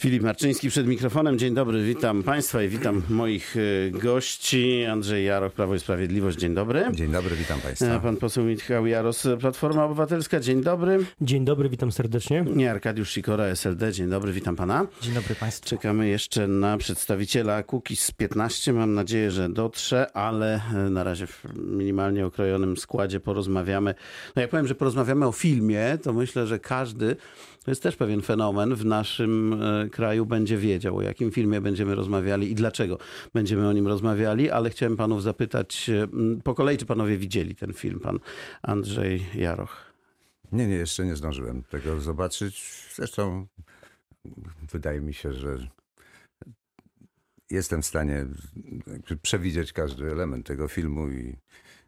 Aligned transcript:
Filip 0.00 0.22
Marczyński 0.22 0.68
przed 0.68 0.86
mikrofonem. 0.86 1.38
Dzień 1.38 1.54
dobry, 1.54 1.84
witam 1.84 2.22
Państwa 2.22 2.62
i 2.62 2.68
witam 2.68 3.02
moich 3.08 3.56
e, 3.56 3.90
gości. 3.90 4.84
Andrzej 4.84 5.24
Jaroch, 5.24 5.52
Prawo 5.52 5.74
i 5.74 5.80
Sprawiedliwość. 5.80 6.38
Dzień 6.38 6.54
dobry. 6.54 6.84
Dzień 6.92 7.12
dobry, 7.12 7.36
witam 7.36 7.60
Państwa. 7.60 7.86
E, 7.86 8.00
Pan 8.00 8.16
poseł 8.16 8.44
Michał 8.44 8.86
Jaros, 8.86 9.28
Platforma 9.40 9.84
Obywatelska. 9.84 10.40
Dzień 10.40 10.62
dobry. 10.62 10.98
Dzień 11.20 11.44
dobry, 11.44 11.68
witam 11.68 11.92
serdecznie. 11.92 12.44
Nie, 12.54 12.70
Arkadiusz 12.70 13.10
Sikora, 13.10 13.44
SLD. 13.44 13.92
Dzień 13.92 14.10
dobry, 14.10 14.32
witam 14.32 14.56
Pana. 14.56 14.86
Dzień 15.00 15.14
dobry 15.14 15.34
Państwu. 15.34 15.68
Czekamy 15.68 16.08
jeszcze 16.08 16.48
na 16.48 16.78
przedstawiciela 16.78 17.62
Kukiz 17.62 18.10
15. 18.10 18.72
Mam 18.72 18.94
nadzieję, 18.94 19.30
że 19.30 19.48
dotrze, 19.48 20.12
ale 20.16 20.60
e, 20.74 20.90
na 20.90 21.04
razie 21.04 21.26
w 21.26 21.44
minimalnie 21.56 22.26
okrojonym 22.26 22.76
składzie 22.76 23.20
porozmawiamy. 23.20 23.94
No 24.36 24.42
jak 24.42 24.50
powiem, 24.50 24.66
że 24.66 24.74
porozmawiamy 24.74 25.26
o 25.26 25.32
filmie, 25.32 25.98
to 26.02 26.12
myślę, 26.12 26.46
że 26.46 26.58
każdy, 26.58 27.16
to 27.64 27.70
jest 27.70 27.82
też 27.82 27.96
pewien 27.96 28.22
fenomen, 28.22 28.74
w 28.74 28.84
naszym 28.84 29.62
e, 29.62 29.88
kraju 29.88 30.26
będzie 30.26 30.56
wiedział, 30.56 30.96
o 30.96 31.02
jakim 31.02 31.30
filmie 31.30 31.60
będziemy 31.60 31.94
rozmawiali 31.94 32.50
i 32.50 32.54
dlaczego 32.54 32.98
będziemy 33.34 33.68
o 33.68 33.72
nim 33.72 33.86
rozmawiali, 33.86 34.50
ale 34.50 34.70
chciałem 34.70 34.96
panów 34.96 35.22
zapytać 35.22 35.90
e, 35.90 36.08
po 36.44 36.54
kolei, 36.54 36.78
czy 36.78 36.86
panowie 36.86 37.16
widzieli 37.16 37.54
ten 37.54 37.72
film, 37.72 38.00
pan 38.00 38.18
Andrzej 38.62 39.26
Jaroch. 39.34 39.90
Nie, 40.52 40.66
nie, 40.66 40.74
jeszcze 40.74 41.04
nie 41.04 41.16
zdążyłem 41.16 41.62
tego 41.62 42.00
zobaczyć. 42.00 42.84
Zresztą 42.94 43.46
wydaje 44.72 45.00
mi 45.00 45.14
się, 45.14 45.32
że 45.32 45.68
jestem 47.50 47.82
w 47.82 47.86
stanie 47.86 48.26
przewidzieć 49.22 49.72
każdy 49.72 50.10
element 50.10 50.46
tego 50.46 50.68
filmu 50.68 51.08
i 51.08 51.36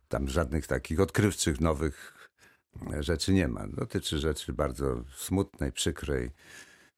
tam 0.09 0.29
żadnych 0.29 0.67
takich 0.67 1.01
odkrywczych, 1.01 1.61
nowych 1.61 2.22
rzeczy 3.01 3.33
nie 3.33 3.49
ma. 3.49 3.67
Dotyczy 3.69 4.19
rzeczy 4.19 4.53
bardzo 4.53 5.05
smutnej, 5.17 5.73
przykrej, 5.73 6.31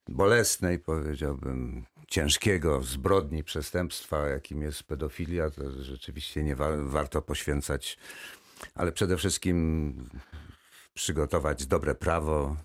bolesnej, 0.08 0.78
powiedziałbym, 0.78 1.84
ciężkiego, 2.08 2.82
zbrodni, 2.82 3.44
przestępstwa, 3.44 4.28
jakim 4.28 4.62
jest 4.62 4.82
pedofilia. 4.82 5.50
To 5.50 5.82
rzeczywiście 5.82 6.42
nie 6.42 6.56
wa- 6.56 6.76
warto 6.76 7.22
poświęcać, 7.22 7.98
ale 8.74 8.92
przede 8.92 9.16
wszystkim 9.16 9.94
przygotować 10.94 11.66
dobre 11.66 11.94
prawo. 11.94 12.56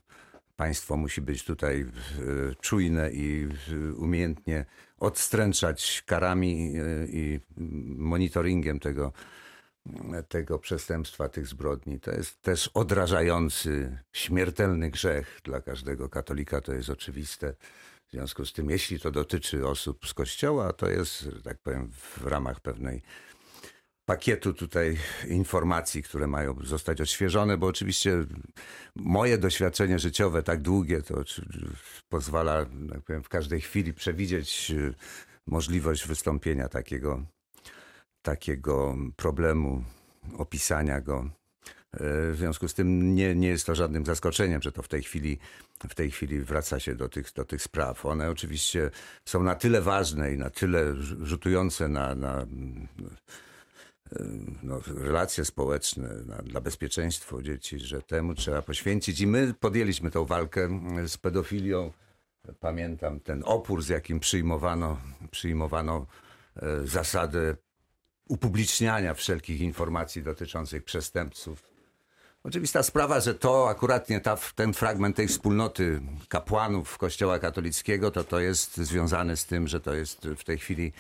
Państwo 0.58 0.98
musi 0.98 1.22
być 1.22 1.44
tutaj 1.44 1.82
e, 1.82 1.86
czujne 2.62 3.12
i 3.12 3.48
e, 3.72 3.94
umiejętnie 3.94 4.66
odstręczać 5.00 6.04
karami 6.06 6.74
e, 6.78 7.08
i 7.08 7.40
monitoringiem 7.98 8.80
tego, 8.80 9.14
tego 10.28 10.60
przestępstwa, 10.60 11.30
tych 11.30 11.48
zbrodni. 11.48 12.00
To 12.00 12.12
jest 12.12 12.42
też 12.42 12.68
odrażający, 12.74 13.98
śmiertelny 14.14 14.90
grzech 14.90 15.40
dla 15.44 15.62
każdego 15.62 16.10
katolika, 16.10 16.62
to 16.62 16.74
jest 16.74 16.90
oczywiste. 16.90 17.54
W 18.08 18.12
związku 18.12 18.46
z 18.46 18.54
tym, 18.54 18.70
jeśli 18.70 19.00
to 19.00 19.12
dotyczy 19.12 19.68
osób 19.68 20.08
z 20.08 20.14
kościoła, 20.14 20.74
to 20.74 20.90
jest, 20.90 21.20
że 21.22 21.42
tak 21.42 21.58
powiem, 21.58 21.92
w 21.92 22.26
ramach 22.26 22.60
pewnej 22.60 23.02
pakietu 24.06 24.54
tutaj 24.54 24.98
informacji, 25.28 26.04
które 26.04 26.28
mają 26.28 26.56
zostać 26.64 27.02
odświeżone, 27.02 27.58
bo 27.58 27.68
oczywiście 27.68 28.26
moje 28.96 29.38
doświadczenie 29.38 30.00
życiowe 30.00 30.44
tak 30.44 30.62
długie, 30.62 31.02
to 31.02 31.24
pozwala, 32.10 32.66
tak 32.90 33.02
powiem, 33.02 33.24
w 33.24 33.30
każdej 33.30 33.62
chwili 33.62 33.94
przewidzieć 33.94 34.72
y, 34.72 34.94
możliwość 35.48 36.08
wystąpienia 36.08 36.70
takiego, 36.70 37.26
takiego 38.30 38.96
problemu, 39.16 39.84
opisania 40.38 41.02
go. 41.02 41.30
E, 41.94 42.32
W 42.32 42.36
związku 42.38 42.68
z 42.68 42.74
tym 42.74 43.16
nie, 43.16 43.36
nie 43.36 43.48
jest 43.48 43.66
to 43.66 43.76
żadnym 43.76 44.06
zaskoczeniem, 44.06 44.62
że 44.62 44.72
to 44.72 44.82
w 44.84 44.88
tej 44.88 45.04
chwili, 45.04 45.40
w 45.90 45.96
tej 45.96 46.12
chwili 46.12 46.42
wraca 46.42 46.80
się 46.80 46.96
do 46.96 47.10
tych, 47.10 47.34
do 47.34 47.46
tych 47.46 47.62
spraw. 47.62 48.06
One 48.06 48.30
oczywiście 48.30 48.92
są 49.26 49.44
na 49.44 49.56
tyle 49.56 49.82
ważne 49.82 50.34
i 50.34 50.38
na 50.38 50.50
tyle 50.50 50.94
rz- 50.94 51.24
rzutujące 51.26 51.88
na, 51.88 52.16
na 52.16 52.46
no, 54.64 54.80
relacje 54.98 55.46
społeczne, 55.46 56.10
na, 56.26 56.36
dla 56.38 56.62
bezpieczeństwa 56.62 57.42
dzieci, 57.42 57.80
że 57.80 58.02
temu 58.02 58.34
trzeba 58.36 58.62
poświęcić. 58.62 59.22
I 59.22 59.28
my 59.28 59.54
podjęliśmy 59.60 60.12
tą 60.12 60.26
walkę 60.26 60.70
z 61.08 61.18
pedofilią. 61.18 61.92
Pamiętam 62.60 63.20
ten 63.20 63.44
opór, 63.46 63.84
z 63.84 63.90
jakim 63.90 64.20
przyjmowano, 64.20 64.98
przyjmowano 65.32 66.06
e, 66.56 66.88
zasadę 66.88 67.56
upubliczniania 68.30 69.14
wszelkich 69.14 69.62
informacji 69.62 70.24
dotyczących 70.24 70.84
przestępców. 70.84 71.70
Oczywista 72.44 72.84
sprawa, 72.84 73.20
że 73.20 73.36
to 73.36 73.70
akurat 73.70 74.10
nie 74.10 74.22
ta, 74.22 74.38
ten 74.56 74.74
fragment 74.74 75.16
tej 75.16 75.28
wspólnoty 75.28 76.02
kapłanów 76.28 76.98
Kościoła 76.98 77.40
katolickiego, 77.40 78.12
to 78.12 78.24
to 78.24 78.40
jest 78.40 78.78
związane 78.78 79.38
z 79.38 79.46
tym, 79.46 79.68
że 79.68 79.80
to 79.80 79.94
jest 79.94 80.28
w 80.38 80.44
tej 80.44 80.58
chwili 80.58 80.92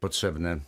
potrzebne 0.00 0.58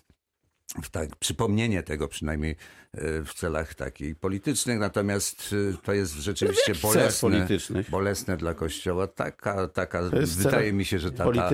tak, 0.90 1.16
przypomnienie 1.16 1.82
tego 1.82 2.08
przynajmniej 2.08 2.56
e, 2.92 3.22
w 3.24 3.34
celach 3.34 3.74
takich 3.74 4.16
politycznych, 4.16 4.78
natomiast 4.78 5.54
e, 5.72 5.76
to 5.82 5.92
jest 5.92 6.12
rzeczywiście 6.12 6.74
celach 6.74 6.82
bolesne, 6.82 7.48
bolesne 7.88 8.36
dla 8.36 8.54
Kościoła. 8.54 9.06
Taka, 9.06 9.68
taka 9.68 10.02
wydaje 10.22 10.72
mi 10.72 10.84
się, 10.84 10.98
że 10.98 11.12
ta, 11.12 11.32
ta, 11.32 11.50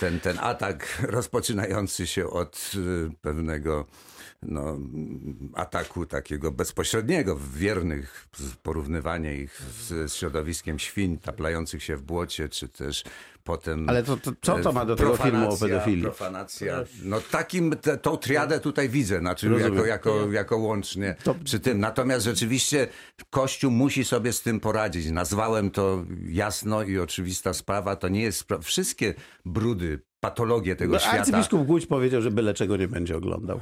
ten, 0.00 0.20
ten 0.20 0.38
atak 0.40 1.02
rozpoczynający 1.08 2.06
się 2.06 2.30
od 2.30 2.72
y, 2.76 3.10
pewnego 3.20 3.86
no, 4.42 4.78
ataku 5.54 6.06
takiego 6.06 6.52
bezpośredniego, 6.52 7.38
wiernych, 7.54 8.28
porównywanie 8.62 9.34
ich 9.34 9.62
z, 9.80 10.10
z 10.12 10.14
środowiskiem 10.14 10.78
świń 10.78 11.18
taplających 11.18 11.82
się 11.82 11.96
w 11.96 12.02
błocie, 12.02 12.48
czy 12.48 12.68
też 12.68 13.04
potem... 13.44 13.88
Ale 13.88 14.02
to, 14.02 14.16
to, 14.16 14.32
co 14.42 14.58
to 14.58 14.72
ma 14.72 14.84
do 14.86 14.96
tego 14.96 15.16
filmu 15.16 15.38
o 15.38 15.40
Profanacja, 15.48 15.68
pedofilii? 15.68 16.02
Profanacja. 16.02 16.84
No 17.02 17.20
takim, 17.20 17.70
te, 17.76 17.98
tą 17.98 18.16
triadę 18.16 18.60
tutaj 18.60 18.88
widzę, 18.88 19.18
znaczy 19.18 19.48
Rozumiem. 19.48 19.74
jako, 19.74 19.86
jako, 19.86 20.32
jako 20.32 20.56
łącznie 20.56 21.14
To- 21.24 21.34
przy 21.44 21.60
tym. 21.60 21.80
Natomiast 21.80 22.24
rzeczywiście 22.24 22.88
Kościół 23.30 23.70
musi 23.70 24.04
sobie 24.04 24.32
z 24.32 24.42
tym 24.42 24.60
poradzić. 24.60 25.10
Nazwałem 25.10 25.70
to 25.70 26.04
jasno 26.28 26.82
i 26.82 26.98
oczywista 26.98 27.52
sprawa. 27.54 27.96
To 27.96 28.08
nie 28.08 28.22
jest... 28.22 28.48
spra- 28.48 28.62
Wszystkie 28.62 29.14
brudy, 29.44 30.00
patologie 30.20 30.76
tego 30.76 30.92
No, 30.92 30.98
świata... 30.98 31.18
arcybiskup 31.18 31.66
Głódź 31.66 31.86
powiedział, 31.86 32.22
że 32.22 32.30
byle 32.30 32.54
czego 32.54 32.76
nie 32.76 32.88
będzie 32.88 33.16
oglądał. 33.16 33.60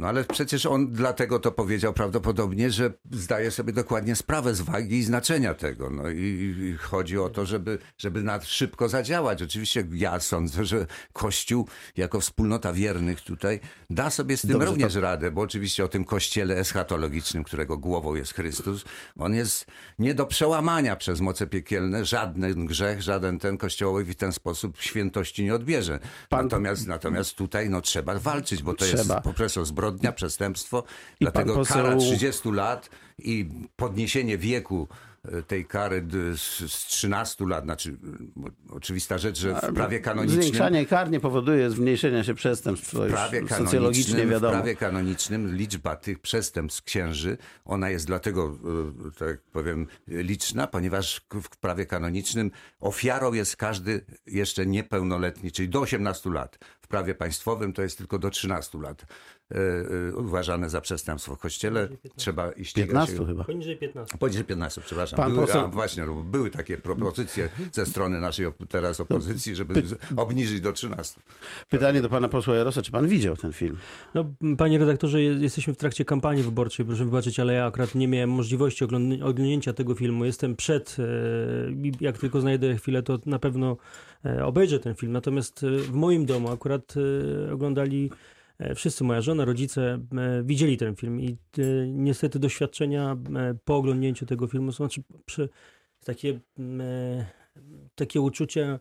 No 0.00 0.06
ale 0.06 0.24
przecież 0.24 0.66
on 0.66 0.92
dlatego 0.92 1.38
to 1.38 1.52
powiedział 1.52 1.92
prawdopodobnie, 1.92 2.70
że 2.70 2.92
zdaje 3.10 3.50
sobie 3.50 3.72
dokładnie 3.72 4.16
sprawę 4.16 4.54
z 4.54 4.60
wagi 4.60 4.96
i 4.96 5.02
znaczenia 5.02 5.54
tego. 5.54 5.90
No 5.90 6.10
i, 6.10 6.54
i 6.60 6.76
chodzi 6.78 7.18
o 7.18 7.28
to, 7.28 7.46
żeby, 7.46 7.78
żeby 7.98 8.22
na 8.22 8.40
szybko 8.40 8.88
zadziałać. 8.88 9.42
Oczywiście 9.42 9.84
ja 9.92 10.20
sądzę, 10.20 10.64
że 10.64 10.86
Kościół 11.12 11.68
jako 11.96 12.20
wspólnota 12.20 12.72
wiernych 12.72 13.20
tutaj 13.20 13.60
da 13.90 14.10
sobie 14.10 14.36
z 14.36 14.40
tym 14.40 14.50
Dobrze, 14.50 14.66
również 14.66 14.94
radę, 14.94 15.30
bo 15.30 15.40
oczywiście 15.40 15.84
o 15.84 15.88
tym 15.88 16.04
kościele 16.04 16.56
eschatologicznym, 16.56 17.44
którego 17.44 17.78
głową 17.78 18.14
jest 18.14 18.34
Chrystus, 18.34 18.84
on 19.18 19.34
jest 19.34 19.66
nie 19.98 20.14
do 20.14 20.26
przełamania 20.26 20.96
przez 20.96 21.20
moce 21.20 21.46
piekielne. 21.46 22.04
Żaden 22.04 22.66
grzech, 22.66 23.02
żaden 23.02 23.38
ten 23.38 23.58
kościołowi 23.58 24.12
w 24.12 24.16
ten 24.16 24.32
sposób 24.32 24.80
świętości 24.80 25.44
nie 25.44 25.54
odbierze. 25.54 25.98
Pan- 26.28 26.44
Natomiast, 26.44 26.86
natomiast 26.86 27.34
tutaj 27.34 27.70
no, 27.70 27.80
trzeba 27.80 28.18
walczyć, 28.18 28.62
bo 28.62 28.74
to 28.74 28.84
Trzeba. 28.84 29.14
jest 29.14 29.24
po 29.24 29.32
prostu 29.32 29.64
zbrodnia, 29.64 29.89
przestępstwo. 30.14 30.84
I 31.20 31.24
Dlatego 31.24 31.54
poseł- 31.54 31.74
kara 31.82 31.96
30 31.96 32.50
lat 32.52 32.90
i 33.18 33.48
podniesienie 33.76 34.38
wieku 34.38 34.88
e, 35.24 35.42
tej 35.42 35.64
kary 35.66 36.06
z, 36.36 36.72
z 36.72 36.86
13 36.86 37.46
lat, 37.46 37.64
znaczy 37.64 37.96
oczywista 38.70 39.18
rzecz, 39.18 39.38
że 39.38 39.54
w 39.54 39.74
prawie 39.74 40.00
kanonicznym 40.00 40.42
Zwiększanie 40.42 40.86
kar 40.86 41.10
nie 41.10 41.20
powoduje 41.20 41.70
zmniejszenia 41.70 42.24
się 42.24 42.34
przestępstw. 42.34 42.92
To 42.92 43.06
prawie 43.06 43.38
już 43.40 43.50
socjologicznie 43.50 44.14
kanonicznym, 44.14 44.28
w 44.28 44.30
wiadomo. 44.30 44.52
prawie 44.52 44.76
kanonicznym 44.76 45.56
liczba 45.56 45.96
tych 45.96 46.18
przestępstw 46.18 46.82
księży, 46.82 47.36
ona 47.64 47.90
jest 47.90 48.06
dlatego, 48.06 48.56
e, 49.08 49.18
tak 49.18 49.40
powiem, 49.42 49.86
liczna, 50.08 50.66
ponieważ 50.66 51.20
w 51.42 51.56
prawie 51.56 51.86
kanonicznym 51.86 52.50
ofiarą 52.80 53.32
jest 53.32 53.56
każdy 53.56 54.04
jeszcze 54.26 54.66
niepełnoletni, 54.66 55.52
czyli 55.52 55.68
do 55.68 55.80
18 55.80 56.30
lat. 56.30 56.58
W 56.80 56.88
prawie 56.88 57.14
państwowym 57.14 57.72
to 57.72 57.82
jest 57.82 57.98
tylko 57.98 58.18
do 58.18 58.30
13 58.30 58.78
lat 58.78 59.06
uważane 60.16 60.70
za 60.70 60.80
przestępstwo. 60.80 61.34
W 61.36 61.38
kościele 61.38 61.88
trzeba 62.16 62.52
i 62.52 62.64
ścigać 62.64 62.88
15 62.88 63.16
się. 63.16 63.26
chyba. 63.26 63.44
Poniżej 63.44 63.76
15. 63.76 64.18
Poniżej 64.18 64.44
15, 64.44 64.80
przepraszam. 64.80 65.16
Pan 65.16 65.32
były, 65.34 65.46
poseł- 65.46 65.64
a, 65.64 65.68
właśnie, 65.68 66.04
były 66.24 66.50
takie 66.50 66.78
propozycje 66.78 67.48
ze 67.72 67.86
strony 67.86 68.20
naszej 68.20 68.46
op- 68.46 68.66
teraz 68.68 69.00
opozycji, 69.00 69.54
żeby 69.56 69.82
z- 69.86 69.96
obniżyć 70.16 70.60
do 70.60 70.72
13. 70.72 71.20
Pytanie 71.68 72.02
do 72.02 72.08
pana 72.08 72.28
posła 72.28 72.54
Jarosa, 72.56 72.82
czy 72.82 72.90
pan 72.92 73.08
widział 73.08 73.36
ten 73.36 73.52
film? 73.52 73.76
No, 74.14 74.24
panie 74.58 74.78
redaktorze, 74.78 75.22
je- 75.22 75.32
jesteśmy 75.32 75.74
w 75.74 75.76
trakcie 75.76 76.04
kampanii 76.04 76.42
wyborczej, 76.42 76.86
proszę 76.86 77.04
wybaczyć, 77.04 77.40
ale 77.40 77.52
ja 77.52 77.66
akurat 77.66 77.94
nie 77.94 78.08
miałem 78.08 78.30
możliwości 78.30 78.84
ogląd- 78.84 79.22
oglądnięcia 79.22 79.72
tego 79.72 79.94
filmu. 79.94 80.24
Jestem 80.24 80.56
przed, 80.56 80.96
e, 80.98 81.02
jak 82.00 82.18
tylko 82.18 82.40
znajdę 82.40 82.76
chwilę, 82.76 83.02
to 83.02 83.18
na 83.26 83.38
pewno 83.38 83.76
e, 84.24 84.44
obejrzę 84.44 84.78
ten 84.78 84.94
film. 84.94 85.12
Natomiast 85.12 85.62
e, 85.64 85.70
w 85.78 85.92
moim 85.92 86.26
domu 86.26 86.50
akurat 86.50 86.94
e, 87.48 87.52
oglądali 87.52 88.10
e, 88.12 88.39
wszyscy, 88.74 89.04
moja 89.04 89.20
żona, 89.20 89.44
rodzice, 89.44 89.98
e, 90.18 90.42
widzieli 90.44 90.76
ten 90.76 90.96
film 90.96 91.20
i 91.20 91.36
e, 91.58 91.62
niestety 91.88 92.38
doświadczenia 92.38 93.16
e, 93.36 93.54
po 93.64 93.76
oglądnięciu 93.76 94.26
tego 94.26 94.46
filmu 94.46 94.72
są 94.72 94.84
znaczy, 94.84 95.02
przy, 95.26 95.48
takie, 96.04 96.40
mm, 96.58 96.80
e, 96.80 97.26
takie 97.94 98.20
uczucia 98.20 98.78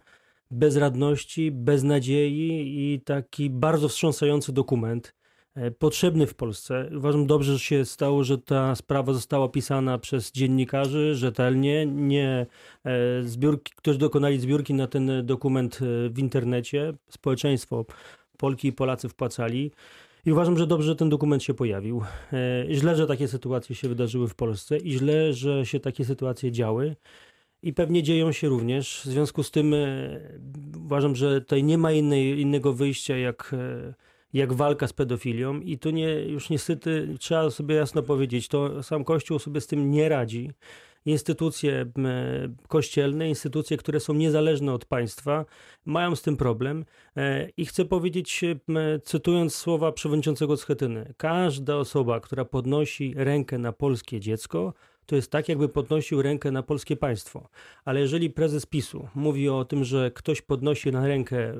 bezradności, 0.51 1.51
beznadziei 1.51 2.93
i 2.93 3.01
taki 3.01 3.49
bardzo 3.49 3.87
wstrząsający 3.87 4.53
dokument, 4.53 5.15
e, 5.55 5.71
potrzebny 5.71 6.27
w 6.27 6.35
Polsce. 6.35 6.89
Uważam 6.97 7.27
dobrze, 7.27 7.53
że 7.53 7.59
się 7.59 7.85
stało, 7.85 8.23
że 8.23 8.37
ta 8.37 8.75
sprawa 8.75 9.13
została 9.13 9.49
pisana 9.49 9.97
przez 9.97 10.31
dziennikarzy 10.31 11.15
rzetelnie, 11.15 11.85
nie 11.85 12.45
e, 12.83 13.23
zbiórki, 13.23 13.73
którzy 13.75 13.99
dokonali 13.99 14.39
zbiórki 14.39 14.73
na 14.73 14.87
ten 14.87 15.25
dokument 15.25 15.79
e, 15.81 16.09
w 16.09 16.19
internecie. 16.19 16.93
Społeczeństwo, 17.09 17.85
Polki 18.39 18.67
i 18.67 18.73
Polacy 18.73 19.09
wpłacali. 19.09 19.71
I 20.25 20.31
uważam, 20.31 20.57
że 20.57 20.67
dobrze, 20.67 20.87
że 20.87 20.95
ten 20.95 21.09
dokument 21.09 21.43
się 21.43 21.53
pojawił. 21.53 22.01
Źle, 22.71 22.95
że 22.95 23.07
takie 23.07 23.27
sytuacje 23.27 23.75
się 23.75 23.89
wydarzyły 23.89 24.27
w 24.27 24.35
Polsce 24.35 24.77
i 24.77 24.91
źle, 24.91 25.33
że 25.33 25.65
się 25.65 25.79
takie 25.79 26.05
sytuacje 26.05 26.51
działy 26.51 26.95
i 27.63 27.73
pewnie 27.73 28.03
dzieją 28.03 28.31
się 28.31 28.47
również. 28.47 29.01
W 29.05 29.09
związku 29.09 29.43
z 29.43 29.51
tym 29.51 29.73
e, 29.73 30.19
uważam, 30.85 31.15
że 31.15 31.41
tutaj 31.41 31.63
nie 31.63 31.77
ma 31.77 31.91
innej, 31.91 32.39
innego 32.39 32.73
wyjścia 32.73 33.17
jak, 33.17 33.51
e, 33.53 33.93
jak 34.33 34.53
walka 34.53 34.87
z 34.87 34.93
pedofilią 34.93 35.59
i 35.59 35.77
tu 35.77 35.89
nie, 35.89 36.21
już 36.21 36.49
niestety 36.49 37.15
trzeba 37.19 37.49
sobie 37.49 37.75
jasno 37.75 38.03
powiedzieć, 38.03 38.47
to 38.47 38.83
sam 38.83 39.03
Kościół 39.03 39.39
sobie 39.39 39.61
z 39.61 39.67
tym 39.67 39.91
nie 39.91 40.09
radzi. 40.09 40.51
Instytucje 41.05 41.91
kościelne, 42.67 43.29
instytucje, 43.29 43.77
które 43.77 43.99
są 43.99 44.13
niezależne 44.13 44.73
od 44.73 44.85
państwa, 44.85 45.45
mają 45.85 46.15
z 46.15 46.21
tym 46.21 46.37
problem. 46.37 46.85
E, 47.17 47.49
I 47.57 47.65
chcę 47.65 47.85
powiedzieć, 47.85 48.41
cytując 49.03 49.55
słowa 49.55 49.91
przewodniczącego 49.91 50.57
Schetyny, 50.57 51.13
każda 51.17 51.75
osoba, 51.75 52.19
która 52.19 52.45
podnosi 52.45 53.13
rękę 53.17 53.57
na 53.57 53.71
polskie 53.71 54.19
dziecko, 54.19 54.73
to 55.09 55.15
jest 55.15 55.31
tak, 55.31 55.49
jakby 55.49 55.69
podnosił 55.69 56.21
rękę 56.21 56.51
na 56.51 56.63
polskie 56.63 56.95
państwo. 56.95 57.49
Ale 57.85 57.99
jeżeli 57.99 58.29
prezes 58.29 58.65
PiSu 58.65 59.07
mówi 59.15 59.49
o 59.49 59.65
tym, 59.65 59.83
że 59.83 60.11
ktoś 60.11 60.41
podnosi 60.41 60.91
na 60.91 61.07
rękę, 61.07 61.53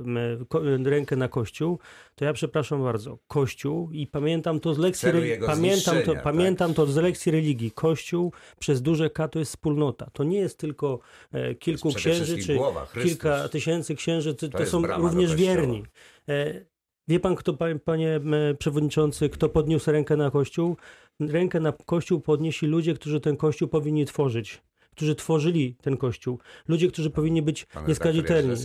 rękę 0.83 1.15
na 1.15 1.27
Kościół, 1.27 1.79
to 2.15 2.25
ja 2.25 2.33
przepraszam 2.33 2.83
bardzo, 2.83 3.17
Kościół 3.27 3.91
i 3.91 4.07
pamiętam 4.07 4.59
to 4.59 4.73
z 4.73 4.77
lekcji, 4.77 5.09
pamiętam 5.45 5.95
to, 6.05 6.13
tak? 6.13 6.23
pamiętam 6.23 6.73
to 6.73 6.85
z 6.85 6.95
lekcji 6.95 7.31
religii. 7.31 7.71
Kościół 7.71 8.33
przez 8.59 8.81
duże 8.81 9.09
K 9.09 9.27
to 9.27 9.39
jest 9.39 9.51
wspólnota. 9.51 10.09
To 10.13 10.23
nie 10.23 10.39
jest 10.39 10.57
tylko 10.57 10.99
e, 11.31 11.55
kilku 11.55 11.93
księży 11.93 12.37
czy 12.37 12.55
głowa, 12.55 12.87
kilka 13.03 13.49
tysięcy 13.49 13.95
księży, 13.95 14.35
to, 14.35 14.49
to, 14.49 14.65
są 14.65 14.87
również 14.87 15.35
wierni. 15.35 15.83
E, 16.29 16.65
wie 17.07 17.19
pan, 17.19 17.35
kto, 17.35 17.57
panie 17.85 18.19
przewodniczący, 18.59 19.29
kto 19.29 19.49
podniósł 19.49 19.91
rękę 19.91 20.17
na 20.17 20.31
Kościół? 20.31 20.77
Rękę 21.19 21.59
na 21.59 21.73
Kościół 21.85 22.19
podnieśli 22.19 22.67
ludzie, 22.67 22.93
którzy 22.93 23.19
ten 23.19 23.37
Kościół 23.37 23.67
powinni 23.67 24.05
tworzyć 24.05 24.61
którzy 24.99 25.15
tworzyli 25.15 25.75
ten 25.81 25.97
kościół. 25.97 26.39
Ludzie, 26.67 26.87
którzy 26.87 27.09
powinni 27.09 27.41
być 27.41 27.67
nieskazitelni. 27.87 28.55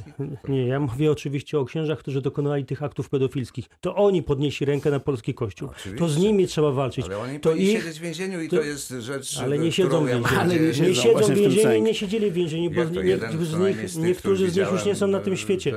Nie, 0.48 0.66
ja 0.66 0.80
mówię 0.80 1.12
oczywiście 1.12 1.58
o 1.58 1.64
księżach, 1.64 1.98
którzy 1.98 2.22
dokonali 2.22 2.64
tych 2.64 2.82
aktów 2.82 3.08
pedofilskich. 3.08 3.66
To 3.80 3.94
oni 3.94 4.22
podnieśli 4.22 4.66
rękę 4.66 4.90
na 4.90 5.00
polski 5.00 5.34
kościół. 5.34 5.68
Oczywiście. 5.70 5.98
To 5.98 6.08
z 6.08 6.18
nimi 6.18 6.46
trzeba 6.46 6.70
walczyć. 6.70 7.04
Ale 7.04 7.18
oni 7.18 7.40
to 7.40 7.54
ich... 7.54 7.78
siedzieć 7.80 7.98
w 7.98 8.02
więzieniu 8.02 8.40
i 8.40 8.48
to, 8.48 8.56
to 8.56 8.62
jest 8.62 8.90
rzecz, 8.90 9.38
Ale 9.38 9.58
nie 9.58 9.72
siedzą 9.72 10.04
w 10.04 10.08
więzieniu. 10.08 10.40
Ale 10.40 10.60
nie 10.60 10.74
siedzą, 10.74 10.88
nie 10.88 10.94
siedzą 10.94 11.34
w 11.34 11.38
więzieniu 11.38 11.74
i 11.74 11.82
nie 11.82 11.94
siedzieli 11.94 12.30
w 12.30 12.34
więzieniu, 12.34 12.70
bo 12.70 12.84
nie, 12.84 13.18
z 13.18 13.58
nich, 13.58 13.96
niektórzy 13.96 14.50
z 14.50 14.56
nich 14.56 14.72
już 14.72 14.84
nie 14.84 14.94
są 14.94 15.06
na 15.06 15.20
tym 15.20 15.36
świecie. 15.36 15.72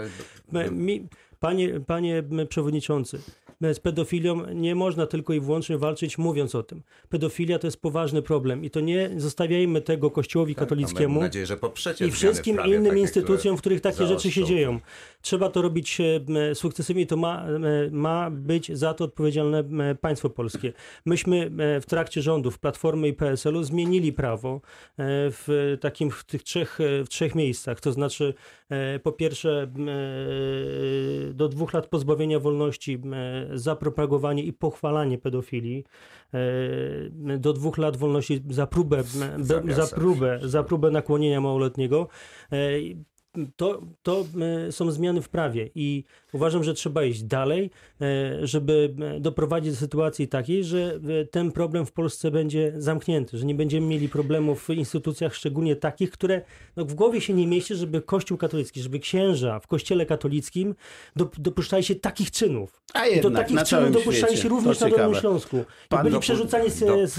Panie, 1.40 1.80
panie 1.80 2.24
przewodniczący, 2.50 3.20
z 3.62 3.80
pedofilią 3.80 4.54
nie 4.54 4.76
można 4.76 5.08
tylko 5.08 5.34
i 5.34 5.40
wyłącznie 5.40 5.78
walczyć 5.78 6.18
mówiąc 6.18 6.56
o 6.56 6.64
tym. 6.64 6.84
Pedofilia 7.10 7.60
to 7.60 7.68
jest 7.68 7.82
poważny 7.82 8.22
problem 8.22 8.64
i 8.66 8.70
to 8.70 8.80
nie 8.80 9.10
zostawiajmy 9.18 9.82
tego 9.82 10.12
Kościołowi 10.12 10.56
tak, 10.56 10.60
katolickiemu 10.60 11.22
nadzieję, 11.22 11.46
że 11.46 11.58
i 12.08 12.12
wszystkim 12.12 12.58
innym 12.66 12.86
takie, 12.86 13.00
instytucjom, 13.00 13.58
w 13.58 13.60
których 13.60 13.82
takie 13.82 14.08
rzeczy 14.08 14.32
się 14.32 14.44
dzieją. 14.44 14.80
Trzeba 15.22 15.50
to 15.50 15.62
robić 15.62 15.98
e, 16.02 16.56
sukcesywnie, 16.56 17.06
to 17.06 17.18
ma, 17.18 17.46
e, 17.46 17.92
ma 17.92 18.32
być 18.32 18.78
za 18.78 18.94
to 18.94 19.04
odpowiedzialne 19.04 19.60
e, 19.60 19.96
państwo 19.96 20.30
polskie. 20.30 20.74
Myśmy 21.06 21.52
w 21.82 21.86
trakcie 21.88 22.22
rządów 22.22 22.60
Platformy 22.60 23.08
i 23.08 23.14
PSL-u 23.14 23.64
zmienili 23.64 24.14
prawo 24.14 24.62
w 24.98 25.78
takim 25.82 26.12
w 26.12 26.24
tych 26.24 26.44
trzech, 26.44 26.80
w 27.06 27.10
trzech 27.10 27.36
miejscach, 27.36 27.80
to 27.80 27.92
znaczy 27.92 28.34
po 29.04 29.12
pierwsze 29.12 29.72
do 31.34 31.50
dwóch 31.50 31.74
lat 31.74 31.88
pozbawienia 31.88 32.40
wolności 32.40 33.02
za 33.54 33.76
propagowanie 33.76 34.44
i 34.44 34.54
pochwalanie 34.54 35.18
pedofilii, 35.18 35.84
e, 36.34 37.38
do 37.38 37.54
dwóch 37.54 37.78
lat 37.78 37.98
wolności 37.98 38.44
za 38.50 38.68
próbę, 38.68 39.04
za 39.68 39.88
próbę, 39.96 40.40
za 40.44 40.64
próbę 40.64 40.92
nakłonienia 40.92 41.42
małoletniego. 41.42 42.08
To, 43.56 43.82
to 44.04 44.26
e, 44.68 44.72
są 44.72 44.92
zmiany 44.92 45.22
w 45.22 45.30
prawie 45.30 45.70
i 45.76 46.04
uważam, 46.34 46.64
że 46.64 46.74
trzeba 46.74 47.04
iść 47.04 47.24
dalej, 47.24 47.70
e, 48.02 48.48
żeby 48.48 48.94
e, 49.00 49.20
doprowadzić 49.20 49.72
do 49.72 49.78
sytuacji 49.78 50.28
takiej, 50.28 50.64
że 50.64 51.00
ten 51.32 51.52
problem 51.52 51.86
w 51.86 51.92
Polsce 51.92 52.32
będzie 52.32 52.74
zamknięty, 52.78 53.38
że 53.38 53.46
nie 53.46 53.56
będziemy 53.56 53.88
mieli 53.88 54.10
problemów 54.10 54.68
w 54.68 54.70
instytucjach, 54.70 55.36
szczególnie 55.36 55.76
takich, 55.76 56.12
które 56.12 56.42
no, 56.76 56.86
w 56.86 56.94
głowie 56.94 57.22
się 57.22 57.34
nie 57.34 57.48
mieści, 57.48 57.76
żeby 57.76 58.02
Kościół 58.02 58.38
katolicki, 58.38 58.82
żeby 58.82 59.00
księża 59.00 59.60
w 59.60 59.68
Kościele 59.68 60.06
katolickim 60.06 60.76
dopuszczali 61.38 61.84
się 61.84 61.96
takich 61.96 62.32
czynów. 62.32 62.82
A 62.94 63.06
jednak, 63.06 63.24
do 63.24 63.32
takich 63.32 63.64
czynów 63.64 63.92
dopuszczali 63.92 64.34
świecie. 64.34 64.44
się 64.44 64.50
również 64.50 64.80
na 64.80 64.90
Dolnym 64.90 65.16
Śląsku. 65.16 65.66
Pan 65.90 66.04
byli 66.04 66.20
przerzucani 66.20 66.70
z, 66.70 66.80
do, 66.80 67.08
z, 67.08 67.14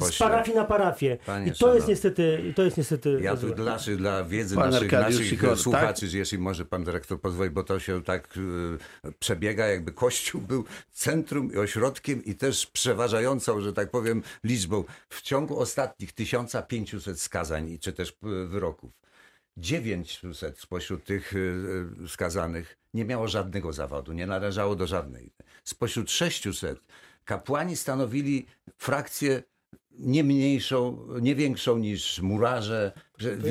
z 0.00 0.18
parafii 0.18 0.56
na 0.56 0.64
parafię. 0.64 1.18
I 1.46 1.52
to 1.52 1.74
jest 1.74 1.88
niestety, 1.88 2.52
to 2.56 2.62
jest 2.62 2.76
niestety 2.76 3.18
Ja 3.22 3.36
tu 3.36 3.54
dla, 3.54 3.78
dla 3.96 4.24
wiedzy 4.24 4.56
naszych, 4.56 4.92
naszych 4.92 5.39
Sikor, 5.40 5.58
słuchaczy, 5.58 6.06
tak? 6.06 6.14
jeśli 6.14 6.38
może 6.38 6.64
pan 6.64 6.84
dyrektor 6.84 7.20
pozwoli, 7.20 7.50
bo 7.50 7.64
to 7.64 7.80
się 7.80 8.02
tak 8.02 8.36
y, 8.36 9.12
przebiega, 9.18 9.66
jakby 9.66 9.92
Kościół 9.92 10.40
był 10.40 10.64
centrum 10.92 11.52
i 11.52 11.56
ośrodkiem 11.56 12.24
i 12.24 12.34
też 12.34 12.66
przeważającą, 12.66 13.60
że 13.60 13.72
tak 13.72 13.90
powiem, 13.90 14.22
liczbą. 14.44 14.84
W 15.08 15.22
ciągu 15.22 15.58
ostatnich 15.58 16.12
1500 16.12 17.20
skazań, 17.20 17.78
czy 17.80 17.92
też 17.92 18.10
y, 18.10 18.46
wyroków, 18.46 18.92
900 19.56 20.58
spośród 20.58 21.04
tych 21.04 21.32
y, 21.34 22.08
skazanych 22.08 22.76
nie 22.94 23.04
miało 23.04 23.28
żadnego 23.28 23.72
zawodu, 23.72 24.12
nie 24.12 24.26
należało 24.26 24.76
do 24.76 24.86
żadnej. 24.86 25.32
Spośród 25.64 26.10
600 26.10 26.80
kapłani 27.24 27.76
stanowili 27.76 28.46
frakcję 28.78 29.42
nie 29.90 30.24
mniejszą, 30.24 31.06
nie 31.20 31.34
większą 31.34 31.78
niż 31.78 32.20
murarze, 32.20 32.92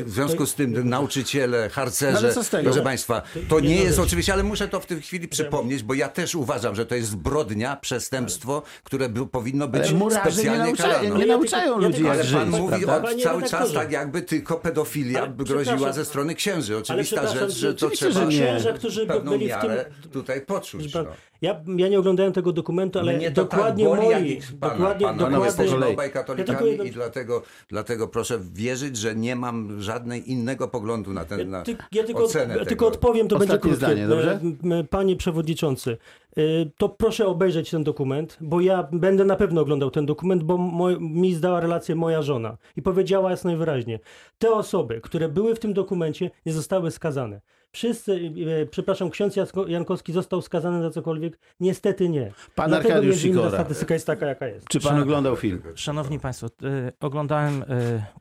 w 0.06 0.10
związku 0.10 0.45
z 0.45 0.56
tym 0.56 0.89
nauczyciele, 0.89 1.69
harcerze, 1.69 2.33
proszę 2.63 2.81
Państwa, 2.81 3.21
to 3.50 3.60
nie 3.60 3.75
jest 3.75 4.00
oczywiście, 4.00 4.33
ale 4.33 4.44
muszę 4.44 4.68
to 4.68 4.80
w 4.80 4.86
tej 4.86 5.01
chwili 5.01 5.28
przypomnieć, 5.28 5.83
bo 5.83 5.94
ja 5.94 6.09
też 6.09 6.35
uważam, 6.35 6.76
że 6.76 6.85
to 6.85 6.95
jest 6.95 7.09
zbrodnia, 7.09 7.76
przestępstwo, 7.76 8.61
które 8.83 9.09
by, 9.09 9.28
powinno 9.28 9.68
być 9.68 9.94
specjalnie 10.21 10.71
nie 10.71 10.78
karane. 10.78 11.09
Nie 11.09 11.26
nauczają 11.26 11.80
ludzi 11.80 12.07
Ale 12.07 12.23
pan 12.23 12.49
mówi 12.49 12.85
o, 12.85 13.02
cały 13.23 13.44
czas 13.44 13.73
tak 13.73 13.92
jakby 13.92 14.21
tylko 14.21 14.56
pedofilia 14.56 15.28
groziła 15.28 15.94
ze 15.94 16.06
strony 16.06 16.35
księży. 16.35 16.78
Oczywista 16.78 17.28
rzecz, 17.28 17.52
że 17.52 17.73
to 17.73 17.90
trzeba 17.90 18.28
księża, 18.28 18.73
którzy 18.73 19.07
pewną 19.07 19.31
byli 19.31 19.47
miarę 19.47 19.85
w 19.99 20.02
tym... 20.04 20.11
tutaj 20.11 20.42
poczuć. 20.42 20.94
No. 20.94 21.06
Ja, 21.42 21.61
ja 21.78 21.88
nie 21.88 21.99
oglądałem 21.99 22.33
tego 22.33 22.54
dokumentu, 22.54 22.99
ale 22.99 23.19
tak 23.19 23.33
dokładnie 23.33 23.90
tak 23.90 23.95
boli, 23.95 24.09
moi... 24.09 24.42
Pana, 24.59 24.73
dokładnie, 24.73 25.06
pana, 25.06 25.30
dokładnie, 25.30 25.95
pana 25.95 26.09
katolikami 26.09 26.78
ja 26.78 26.83
i 26.83 26.92
dlatego, 26.92 27.44
dlatego 27.69 28.07
proszę 28.07 28.40
wierzyć, 28.54 28.97
że 28.97 29.16
nie 29.16 29.35
mam 29.59 29.81
żadnego 29.81 30.25
innego 30.25 30.68
poglądu 30.68 31.13
na 31.13 31.25
ten 31.25 31.49
na 31.49 31.63
Ja 31.92 32.04
tylko, 32.04 32.23
ocenę 32.23 32.61
od, 32.61 32.68
tylko 32.68 32.87
odpowiem, 32.87 33.28
to 33.28 33.35
Ostatnie 33.35 33.54
będzie 33.54 33.61
krótkie. 33.61 33.78
Zdanie, 33.78 34.07
dobrze? 34.07 34.39
E, 34.80 34.83
panie 34.83 35.16
przewodniczący, 35.16 35.97
e, 36.37 36.42
to 36.78 36.89
proszę 36.89 37.28
obejrzeć 37.28 37.69
ten 37.69 37.83
dokument, 37.83 38.37
bo 38.42 38.61
ja 38.61 38.87
będę 38.92 39.25
na 39.25 39.35
pewno 39.35 39.61
oglądał 39.61 39.92
ten 39.92 40.06
dokument, 40.06 40.44
bo 40.44 40.57
moj, 40.57 40.99
mi 40.99 41.33
zdała 41.33 41.59
relację 41.59 41.95
moja 41.95 42.21
żona 42.21 42.57
i 42.75 42.81
powiedziała 42.81 43.31
jasno 43.31 43.51
i 43.51 43.56
wyraźnie, 43.56 43.99
te 44.39 44.51
osoby, 44.51 45.01
które 45.01 45.30
były 45.30 45.56
w 45.56 45.59
tym 45.59 45.73
dokumencie 45.73 46.31
nie 46.45 46.54
zostały 46.54 46.92
skazane. 46.92 47.42
Wszyscy, 47.71 48.31
e, 48.61 48.66
przepraszam, 48.66 49.09
ksiądz 49.09 49.35
Jankowski 49.68 50.14
został 50.14 50.42
skazany 50.42 50.81
za 50.81 50.90
cokolwiek? 50.90 51.40
Niestety 51.59 52.09
nie. 52.09 52.31
Pan 52.56 52.69
Dlatego 52.69 52.90
Arkadiusz 52.94 53.18
Sikora. 53.18 53.49
statystyka 53.49 53.94
jest 53.94 54.07
taka, 54.07 54.26
jaka 54.26 54.47
jest. 54.47 54.68
Czy 54.68 54.80
pan 54.80 55.02
oglądał 55.02 55.35
film? 55.35 55.61
Szanowni 55.76 56.19
Państwo, 56.19 56.47
y, 56.47 56.92
oglądałem 56.99 57.61
y, 57.64 57.66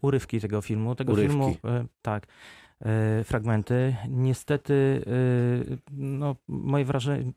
urywki 0.03 0.41
tego 0.41 0.61
filmu. 0.61 0.95
Tego 0.95 1.13
urywki. 1.13 1.33
filmu, 1.33 1.57
tak. 2.03 2.27
Fragmenty. 3.25 3.97
Niestety, 4.09 5.05
no, 5.93 6.37
moje 6.49 6.85
wrażenie, 6.85 7.33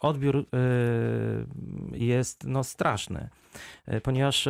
odbiór 0.00 0.46
jest 1.92 2.44
no, 2.44 2.64
straszny, 2.64 3.28
ponieważ 4.02 4.48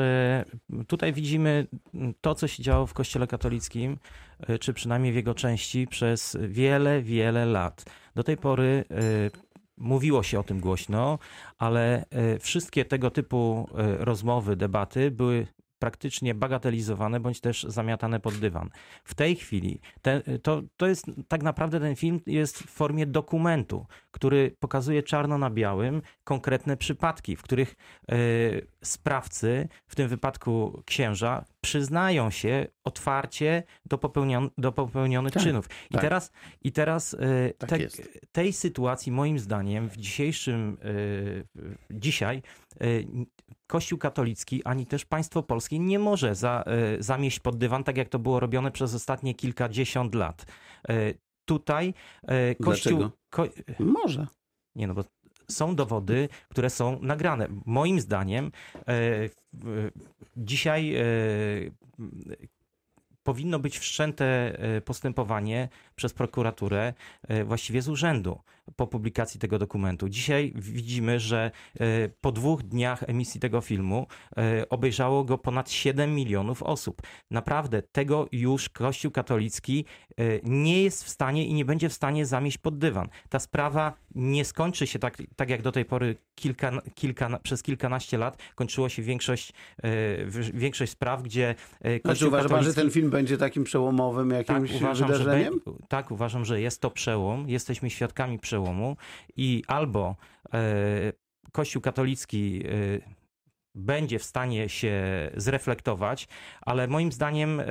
tutaj 0.86 1.12
widzimy 1.12 1.66
to, 2.20 2.34
co 2.34 2.48
się 2.48 2.62
działo 2.62 2.86
w 2.86 2.94
Kościele 2.94 3.26
katolickim, 3.26 3.98
czy 4.60 4.72
przynajmniej 4.72 5.12
w 5.12 5.16
jego 5.16 5.34
części, 5.34 5.86
przez 5.86 6.36
wiele, 6.48 7.02
wiele 7.02 7.46
lat. 7.46 7.84
Do 8.14 8.22
tej 8.22 8.36
pory 8.36 8.84
mówiło 9.76 10.22
się 10.22 10.40
o 10.40 10.42
tym 10.42 10.60
głośno, 10.60 11.18
ale 11.58 12.04
wszystkie 12.40 12.84
tego 12.84 13.10
typu 13.10 13.68
rozmowy, 13.98 14.56
debaty 14.56 15.10
były 15.10 15.46
praktycznie 15.78 16.34
bagatelizowane 16.34 17.20
bądź 17.20 17.40
też 17.40 17.62
zamiatane 17.62 18.20
pod 18.20 18.34
dywan. 18.34 18.70
W 19.04 19.14
tej 19.14 19.36
chwili 19.36 19.80
te, 20.02 20.22
to, 20.42 20.62
to 20.76 20.86
jest 20.86 21.06
tak 21.28 21.42
naprawdę 21.42 21.80
ten 21.80 21.96
film 21.96 22.20
jest 22.26 22.58
w 22.58 22.70
formie 22.70 23.06
dokumentu, 23.06 23.86
który 24.10 24.56
pokazuje 24.60 25.02
czarno 25.02 25.38
na 25.38 25.50
białym 25.50 26.02
konkretne 26.24 26.76
przypadki, 26.76 27.36
w 27.36 27.42
których 27.42 27.76
y, 28.12 28.66
sprawcy, 28.82 29.68
w 29.86 29.94
tym 29.94 30.08
wypadku 30.08 30.82
księża, 30.86 31.44
przyznają 31.68 32.30
się 32.30 32.66
otwarcie 32.84 33.62
do, 33.86 33.98
popełnion, 33.98 34.50
do 34.58 34.72
popełnionych 34.72 35.32
tak, 35.32 35.42
czynów. 35.42 35.68
I 35.90 35.94
tak. 35.94 36.02
teraz, 36.02 36.32
i 36.62 36.72
teraz 36.72 37.14
y, 37.14 37.54
Tak 37.58 37.68
te, 37.68 37.78
tej 38.32 38.52
sytuacji, 38.52 39.12
moim 39.12 39.38
zdaniem, 39.38 39.88
w 39.88 39.96
dzisiejszym, 39.96 40.78
y, 40.84 41.46
dzisiaj 41.90 42.42
y, 42.82 43.06
Kościół 43.66 43.98
katolicki, 43.98 44.64
ani 44.64 44.86
też 44.86 45.04
państwo 45.04 45.42
polskie 45.42 45.78
nie 45.78 45.98
może 45.98 46.34
za, 46.34 46.64
zamieść 46.98 47.40
pod 47.40 47.58
dywan, 47.58 47.84
tak 47.84 47.96
jak 47.96 48.08
to 48.08 48.18
było 48.18 48.40
robione 48.40 48.70
przez 48.70 48.94
ostatnie 48.94 49.34
kilkadziesiąt 49.34 50.14
lat. 50.14 50.46
Tutaj 51.44 51.94
Kościół... 52.62 53.10
Ko, 53.30 53.44
Może. 53.78 54.26
nie 54.76 54.86
no, 54.86 54.94
bo 54.94 55.04
są 55.50 55.74
dowody, 55.74 56.28
które 56.48 56.70
są 56.70 56.98
nagrane. 57.02 57.48
Moim 57.66 58.00
zdaniem 58.00 58.52
e, 58.88 58.92
dzisiaj 60.36 60.94
e, 60.94 61.02
powinno 63.22 63.58
być 63.58 63.78
wszczęte 63.78 64.24
e, 64.58 64.80
postępowanie 64.80 65.68
przez 65.96 66.12
prokuraturę 66.12 66.94
właściwie 67.44 67.82
z 67.82 67.88
urzędu 67.88 68.38
po 68.76 68.86
publikacji 68.86 69.40
tego 69.40 69.58
dokumentu. 69.58 70.08
Dzisiaj 70.08 70.52
widzimy, 70.56 71.20
że 71.20 71.50
e, 71.80 72.08
po 72.20 72.32
dwóch 72.32 72.62
dniach 72.62 73.02
emisji 73.06 73.40
tego 73.40 73.60
filmu 73.60 74.06
e, 74.36 74.68
obejrzało 74.68 75.24
go 75.24 75.38
ponad 75.38 75.70
7 75.70 76.14
milionów 76.14 76.62
osób. 76.62 77.02
Naprawdę 77.30 77.82
tego 77.82 78.28
już 78.32 78.68
Kościół 78.68 79.10
katolicki 79.10 79.84
e, 80.10 80.22
nie 80.42 80.82
jest 80.82 81.04
w 81.04 81.08
stanie 81.08 81.46
i 81.46 81.54
nie 81.54 81.64
będzie 81.64 81.88
w 81.88 81.92
stanie 81.92 82.26
zamieść 82.26 82.58
pod 82.58 82.78
dywan. 82.78 83.08
Ta 83.28 83.38
sprawa 83.38 83.92
nie 84.14 84.44
skończy 84.44 84.86
się 84.86 84.98
tak, 84.98 85.22
tak 85.36 85.50
jak 85.50 85.62
do 85.62 85.72
tej 85.72 85.84
pory 85.84 86.16
kilka, 86.34 86.72
kilka, 86.94 87.38
przez 87.42 87.62
kilkanaście 87.62 88.18
lat 88.18 88.42
kończyło 88.54 88.88
się 88.88 89.02
większość, 89.02 89.52
większość 90.54 90.92
spraw, 90.92 91.22
gdzie 91.22 91.54
e, 91.80 91.90
Znaczy 91.90 92.00
Kościół 92.02 92.28
uważa 92.28 92.48
pan, 92.48 92.64
że 92.64 92.74
ten 92.74 92.90
film 92.90 93.10
będzie 93.10 93.38
takim 93.38 93.64
przełomowym 93.64 94.30
Tak 94.30 94.48
jakimś 94.48 94.72
uważam, 94.72 95.08
że 95.08 95.18
wydarzeniem? 95.18 95.60
be, 95.66 95.72
tak, 95.88 96.10
uważam, 96.10 96.44
że 96.44 96.60
jest 96.60 96.80
to 96.80 96.90
przełom. 96.90 97.48
Jesteśmy 97.48 97.90
świadkami 97.90 98.38
przełomu 98.38 98.57
i 99.36 99.62
albo 99.66 100.16
e, 100.52 101.12
Kościół 101.52 101.82
katolicki 101.82 102.62
e, 102.66 103.17
będzie 103.74 104.18
w 104.18 104.24
stanie 104.24 104.68
się 104.68 104.94
zreflektować, 105.36 106.28
ale 106.60 106.88
moim 106.88 107.12
zdaniem 107.12 107.60
e, 107.60 107.66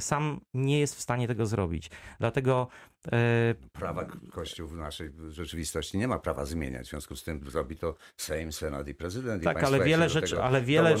sam 0.00 0.40
nie 0.54 0.80
jest 0.80 0.96
w 0.96 1.00
stanie 1.00 1.28
tego 1.28 1.46
zrobić. 1.46 1.90
Dlatego 2.20 2.68
e, 3.12 3.54
Prawa 3.72 4.04
Kościół 4.30 4.68
w 4.68 4.76
naszej 4.76 5.10
rzeczywistości 5.28 5.98
nie 5.98 6.08
ma 6.08 6.18
prawa 6.18 6.44
zmieniać. 6.44 6.86
W 6.86 6.90
związku 6.90 7.16
z 7.16 7.24
tym 7.24 7.50
zrobi 7.50 7.76
to 7.76 7.94
Sejm, 8.16 8.52
Senat 8.52 8.88
i 8.88 8.94
prezydent. 8.94 9.42
i 9.42 9.44
tak, 9.44 9.54
państwo, 9.54 9.74
ale 9.74 9.84
wiele 9.84 10.08
rzeczy, 10.08 10.42
ale 10.42 10.62
wiele, 10.62 10.96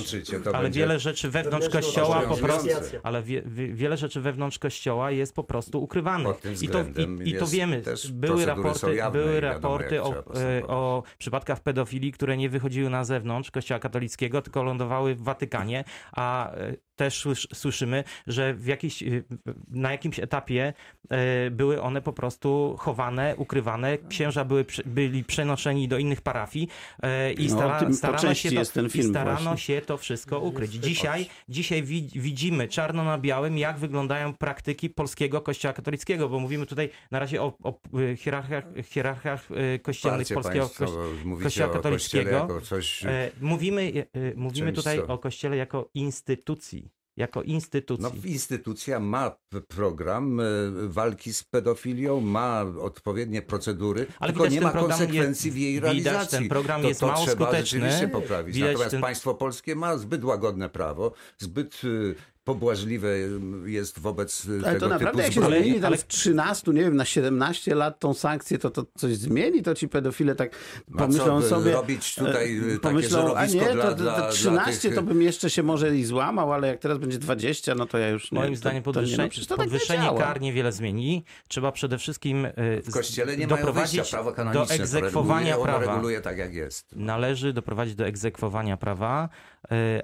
ale 0.52 0.70
wiele 0.70 0.98
rzeczy 0.98 1.30
wewnątrz 1.30 1.68
kościoła 1.68 2.22
po 2.22 2.36
prostu, 2.36 2.68
ale 3.02 3.22
wie, 3.22 3.42
wie, 3.46 3.74
wiele 3.74 3.96
rzeczy 3.96 4.20
wewnątrz 4.20 4.58
kościoła 4.58 5.10
jest 5.10 5.34
po 5.34 5.44
prostu 5.44 5.82
ukrywanych. 5.82 6.36
I 6.62 6.68
to, 6.68 6.84
i, 7.24 7.30
i 7.30 7.34
to 7.34 7.46
wiemy. 7.46 7.82
też 7.82 8.12
Były 8.12 8.46
raporty, 8.46 8.94
jawne 8.94 9.20
były 9.20 9.32
i 9.32 9.40
wiadomo, 9.40 9.54
raporty 9.54 9.94
jak 9.94 10.04
o, 10.04 10.12
postępować. 10.12 10.64
o 10.68 11.02
przypadkach 11.18 11.60
pedofilii, 11.60 12.12
które 12.12 12.36
nie 12.36 12.48
wychodziły 12.48 12.90
na 12.90 13.04
zewnątrz 13.04 13.50
kościoła 13.50 13.71
katolickiego, 13.78 14.42
tylko 14.42 14.62
lądowały 14.62 15.14
w 15.14 15.22
Watykanie, 15.22 15.84
a 16.12 16.52
e, 16.54 16.74
też 16.96 17.24
słysz- 17.26 17.46
słyszymy, 17.54 18.04
że 18.26 18.54
w 18.54 18.66
jakiś, 18.66 19.02
e, 19.02 19.06
na 19.68 19.92
jakimś 19.92 20.18
etapie 20.18 20.72
e, 21.10 21.50
były 21.50 21.82
one 21.82 22.02
po 22.02 22.12
prostu 22.12 22.76
chowane, 22.78 23.34
ukrywane. 23.36 23.98
Księża 23.98 24.44
były, 24.44 24.64
byli 24.86 25.24
przenoszeni 25.24 25.88
do 25.88 25.98
innych 25.98 26.20
parafii 26.20 26.68
e, 27.02 27.32
i 27.32 27.48
No, 27.48 27.54
stara, 27.56 27.78
tym 27.78 27.88
po 27.88 27.94
starano, 27.94 28.34
się 28.34 28.48
to, 28.48 28.54
jest 28.54 28.74
ten 28.74 28.86
i 28.94 29.02
starano 29.02 29.40
właśnie. 29.50 29.74
się 29.76 29.80
to 29.80 29.96
wszystko 29.98 30.40
ukryć. 30.40 30.72
Dzisiaj, 30.72 31.26
dzisiaj 31.48 31.82
wi- 31.82 32.08
widzimy 32.14 32.68
czarno 32.68 33.04
na 33.04 33.18
białym, 33.18 33.58
jak 33.58 33.78
wyglądają 33.78 34.34
praktyki 34.34 34.90
polskiego 34.90 35.40
kościoła 35.40 35.72
katolickiego, 35.74 36.28
bo 36.28 36.38
mówimy 36.40 36.66
tutaj 36.66 36.90
na 37.10 37.18
razie 37.18 37.42
o, 37.42 37.52
o 37.62 37.78
hierarchiach, 38.16 38.64
hierarchiach 38.84 39.48
e, 39.50 39.78
kościelnych 39.78 40.26
Wsparcie 40.26 40.34
polskiego 40.60 40.68
kościoła. 41.44 41.68
katolickiego. 41.72 42.60
coś... 42.60 43.04
E, 43.04 43.30
Mówimy, 43.40 43.92
mówimy 44.36 44.72
tutaj 44.72 44.98
co- 44.98 45.06
o 45.06 45.18
kościele 45.18 45.56
jako 45.56 45.90
instytucji. 45.94 46.91
Jako 47.16 47.42
instytucji. 47.42 48.02
No, 48.04 48.28
instytucja 48.28 49.00
ma 49.00 49.36
program 49.68 50.40
e, 50.40 50.44
walki 50.88 51.32
z 51.32 51.44
pedofilią, 51.44 52.20
ma 52.20 52.64
odpowiednie 52.80 53.42
procedury, 53.42 54.06
Ale 54.20 54.32
tylko 54.32 54.48
nie 54.48 54.60
ma 54.60 54.70
konsekwencji 54.72 55.48
jest- 55.48 55.58
w 55.58 55.60
jej 55.60 55.72
widać, 55.74 55.84
realizacji. 55.84 56.38
ten 56.38 56.48
program 56.48 56.82
to, 56.82 56.88
jest 56.88 57.00
to 57.00 57.06
mało 57.06 57.26
trzeba 57.26 57.44
skuteczny. 57.46 57.80
rzeczywiście 57.80 58.08
poprawić. 58.08 58.54
Widać, 58.54 58.70
Natomiast 58.70 58.90
ten- 58.90 59.00
państwo 59.00 59.34
polskie 59.34 59.74
ma 59.76 59.96
zbyt 59.98 60.24
łagodne 60.24 60.68
prawo, 60.68 61.12
zbyt 61.38 61.84
y, 61.84 62.14
pobłażliwe 62.44 63.08
jest 63.66 63.98
wobec 63.98 64.44
y, 64.44 64.52
Ale 64.52 64.62
tego 64.62 64.78
to 64.80 64.88
naprawdę 64.88 65.22
jak 65.22 65.28
typu 65.32 65.40
się 65.40 65.46
zbrodni. 65.46 65.64
zmieni 65.64 65.80
tam 65.80 65.86
ale- 65.88 65.96
z 65.98 66.06
13, 66.06 66.72
nie 66.72 66.80
wiem, 66.82 66.96
na 66.96 67.04
17 67.04 67.74
lat 67.74 67.98
tą 68.00 68.14
sankcję, 68.14 68.58
to 68.58 68.70
to 68.70 68.86
coś 68.96 69.16
zmieni, 69.16 69.62
to 69.62 69.74
ci 69.74 69.88
pedofile 69.88 70.34
tak 70.34 70.50
pomyślą 70.98 71.24
co, 71.24 71.40
by 71.40 71.48
sobie... 71.48 71.72
robić 71.72 72.14
tutaj, 72.14 72.58
e, 72.58 72.60
takie 72.62 72.78
pomyślą, 72.78 73.18
a 73.36 73.46
żerowisko 73.46 73.68
nie, 73.68 73.74
dla- 73.74 73.84
to, 73.84 73.90
to, 73.90 73.96
to 73.96 74.02
dla 74.02 74.28
13 74.30 74.88
tych- 74.88 74.94
to 74.94 75.02
bym 75.02 75.22
jeszcze 75.22 75.50
się 75.50 75.62
może 75.62 75.96
i 75.96 76.04
złamał, 76.04 76.52
ale 76.52 76.68
jak 76.68 76.78
teraz 76.80 76.98
będzie 76.98 77.18
20, 77.18 77.74
no 77.74 77.86
to 77.86 77.98
ja 77.98 78.08
już 78.08 78.32
nie. 78.32 78.38
Moim 78.38 78.56
zdaniem 78.56 78.82
to 78.82 78.90
nie, 78.90 78.92
no, 78.92 79.00
podwyższenie, 79.02 79.30
to 79.30 79.56
tak 79.56 79.58
nie 79.58 79.64
podwyższenie 79.64 80.02
działa. 80.02 80.20
kar 80.20 80.40
niewiele 80.40 80.72
zmieni. 80.72 81.24
Trzeba 81.48 81.72
przede 81.72 81.98
wszystkim 81.98 82.44
e, 82.46 82.52
W 82.82 82.90
kościele 82.90 83.36
nie 83.36 83.46
mają 83.46 83.56
doprowadzić 83.58 83.96
wyjścia, 83.96 84.16
prawo 84.16 84.30
do 84.30 84.36
kanoniczne 84.36 84.74
egzekwowania 84.74 85.50
reguluje, 85.56 85.76
prawa. 85.78 85.92
reguluje 85.92 86.20
tak 86.20 86.38
jak 86.38 86.54
jest. 86.54 86.86
Należy 86.96 87.52
doprowadzić 87.52 87.94
do 87.94 88.06
egzekwowania 88.06 88.76
prawa, 88.76 89.28
e, 89.28 89.51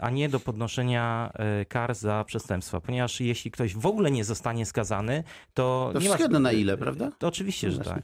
a 0.01 0.11
nie 0.11 0.29
do 0.29 0.41
podnoszenia 0.41 1.33
e, 1.35 1.65
kar 1.65 1.95
za 1.95 2.25
przestępstwa. 2.25 2.81
Ponieważ 2.81 3.21
jeśli 3.21 3.51
ktoś 3.51 3.75
w 3.77 3.87
ogóle 3.87 4.11
nie 4.11 4.25
zostanie 4.25 4.67
skazany, 4.67 5.25
to, 5.55 5.91
To 5.93 5.93
nie 5.93 5.95
ma... 5.95 6.01
wszystko 6.01 6.23
jedno 6.23 6.39
na 6.41 6.53
ile, 6.53 6.77
prawda? 6.79 7.11
To 7.19 7.29
oczywiście, 7.29 7.71
że 7.71 7.77
Właśnie. 7.77 7.93
tak. 7.95 8.03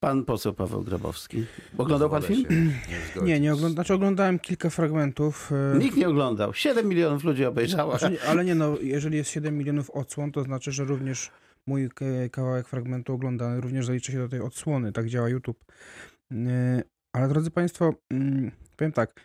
Pan 0.00 0.24
poseł 0.24 0.54
Paweł 0.54 0.82
Grabowski. 0.82 1.44
Oglądał 1.78 2.10
pan 2.10 2.22
film? 2.22 2.40
zgodzić. 2.44 3.28
Nie, 3.28 3.40
nie 3.40 3.52
oglądam. 3.52 3.74
Znaczy 3.74 3.94
oglądałem 3.94 4.38
kilka 4.38 4.70
fragmentów. 4.70 5.52
e, 5.74 5.78
Nikt 5.78 5.96
nie 5.96 6.08
oglądał. 6.08 6.54
7 6.54 6.88
milionów 6.88 7.24
ludzi 7.24 7.44
obejrzało. 7.44 7.98
Znaczy, 7.98 8.14
nie- 8.14 8.28
ale 8.28 8.44
nie 8.44 8.54
no, 8.54 8.76
jeżeli 8.80 9.16
jest 9.16 9.30
7 9.30 9.58
milionów 9.58 9.90
odsłon, 9.90 10.32
to 10.32 10.42
znaczy, 10.42 10.72
że 10.72 10.84
również 10.84 11.30
mój 11.66 11.88
kawałek 12.32 12.68
fragmentu 12.68 13.12
oglądany 13.12 13.60
również 13.60 13.86
zaliczy 13.86 14.12
się 14.12 14.18
do 14.18 14.28
tej 14.28 14.40
odsłony. 14.40 14.92
Tak 14.92 15.08
działa 15.08 15.28
YouTube. 15.28 15.64
Ale 17.12 17.28
drodzy 17.28 17.50
Państwo, 17.50 17.92
mm, 18.10 18.50
powiem 18.76 18.92
tak. 18.92 19.20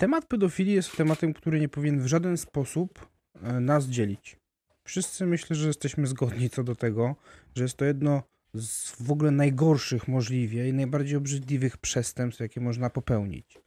Temat 0.00 0.26
pedofilii 0.26 0.74
jest 0.74 0.96
tematem, 0.96 1.32
który 1.32 1.60
nie 1.60 1.68
powinien 1.68 2.00
w 2.00 2.06
żaden 2.06 2.36
sposób 2.36 3.08
e, 3.42 3.60
nas 3.60 3.86
dzielić. 3.86 4.36
Wszyscy 4.84 5.26
myślę, 5.26 5.56
że 5.56 5.66
jesteśmy 5.66 6.06
zgodni 6.06 6.50
co 6.50 6.64
do 6.64 6.74
tego, 6.74 7.16
że 7.54 7.62
jest 7.62 7.76
to 7.76 7.84
jedno 7.84 8.22
z 8.54 9.02
w 9.02 9.10
ogóle 9.10 9.30
najgorszych 9.30 10.08
możliwie 10.08 10.68
i 10.68 10.72
najbardziej 10.72 11.16
obrzydliwych 11.16 11.76
przestępstw, 11.76 12.40
jakie 12.40 12.60
można 12.60 12.90
popełnić. 12.90 13.58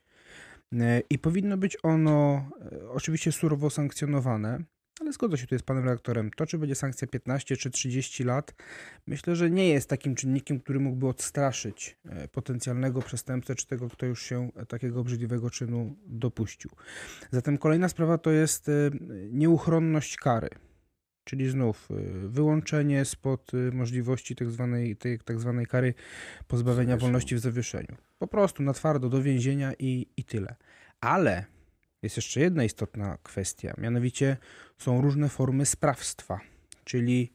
E, 0.73 1.01
I 1.09 1.19
powinno 1.19 1.57
być 1.57 1.77
ono 1.83 2.49
e, 2.71 2.89
oczywiście 2.89 3.31
surowo 3.31 3.69
sankcjonowane, 3.69 4.63
ale 5.01 5.13
zgodzę 5.13 5.37
się 5.37 5.43
tutaj 5.43 5.59
z 5.59 5.63
panem 5.63 5.83
redaktorem. 5.83 6.31
To, 6.31 6.45
czy 6.45 6.57
będzie 6.57 6.75
sankcja 6.75 7.07
15 7.07 7.57
czy 7.57 7.71
30 7.71 8.23
lat, 8.23 8.55
myślę, 9.07 9.35
że 9.35 9.49
nie 9.49 9.69
jest 9.69 9.89
takim 9.89 10.15
czynnikiem, 10.15 10.59
który 10.59 10.79
mógłby 10.79 11.07
odstraszyć 11.07 11.97
e, 12.05 12.27
potencjalnego 12.27 13.01
przestępcę, 13.01 13.55
czy 13.55 13.67
tego, 13.67 13.89
kto 13.89 14.05
już 14.05 14.23
się 14.23 14.51
e, 14.55 14.65
takiego 14.65 14.99
obrzydliwego 14.99 15.49
czynu 15.49 15.95
dopuścił. 16.05 16.71
Zatem 17.31 17.57
kolejna 17.57 17.89
sprawa 17.89 18.17
to 18.17 18.31
jest 18.31 18.69
e, 18.69 18.71
nieuchronność 19.31 20.17
kary. 20.17 20.49
Czyli 21.25 21.49
znów 21.49 21.89
wyłączenie 22.27 23.05
spod 23.05 23.51
możliwości 23.71 24.35
tak 24.35 24.51
zwanej, 24.51 24.95
tej 24.95 25.19
tak 25.19 25.39
zwanej 25.39 25.65
kary 25.65 25.93
pozbawienia 26.47 26.83
Zawieszenia. 26.83 26.97
wolności 26.97 27.35
w 27.35 27.39
zawieszeniu. 27.39 27.95
Po 28.19 28.27
prostu 28.27 28.63
na 28.63 28.73
twardo 28.73 29.09
do 29.09 29.21
więzienia 29.21 29.73
i, 29.79 30.07
i 30.17 30.23
tyle. 30.23 30.55
Ale 31.01 31.45
jest 32.03 32.15
jeszcze 32.15 32.39
jedna 32.39 32.63
istotna 32.63 33.17
kwestia, 33.23 33.73
mianowicie 33.77 34.37
są 34.77 35.01
różne 35.01 35.29
formy 35.29 35.65
sprawstwa, 35.65 36.39
czyli 36.83 37.33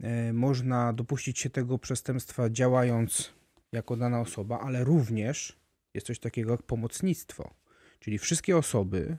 e, 0.00 0.32
można 0.32 0.92
dopuścić 0.92 1.38
się 1.38 1.50
tego 1.50 1.78
przestępstwa 1.78 2.50
działając 2.50 3.32
jako 3.72 3.96
dana 3.96 4.20
osoba, 4.20 4.60
ale 4.60 4.84
również 4.84 5.60
jest 5.94 6.06
coś 6.06 6.18
takiego 6.18 6.50
jak 6.50 6.62
pomocnictwo, 6.62 7.54
czyli 8.00 8.18
wszystkie 8.18 8.56
osoby, 8.56 9.16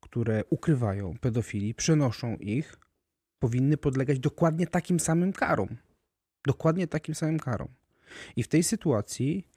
które 0.00 0.44
ukrywają 0.50 1.14
pedofili, 1.20 1.74
przenoszą 1.74 2.36
ich, 2.36 2.78
powinny 3.38 3.76
podlegać 3.76 4.18
dokładnie 4.18 4.66
takim 4.66 5.00
samym 5.00 5.32
karom. 5.32 5.76
Dokładnie 6.46 6.86
takim 6.86 7.14
samym 7.14 7.38
karom. 7.38 7.68
I 8.36 8.42
w 8.42 8.48
tej 8.48 8.62
sytuacji 8.62 9.48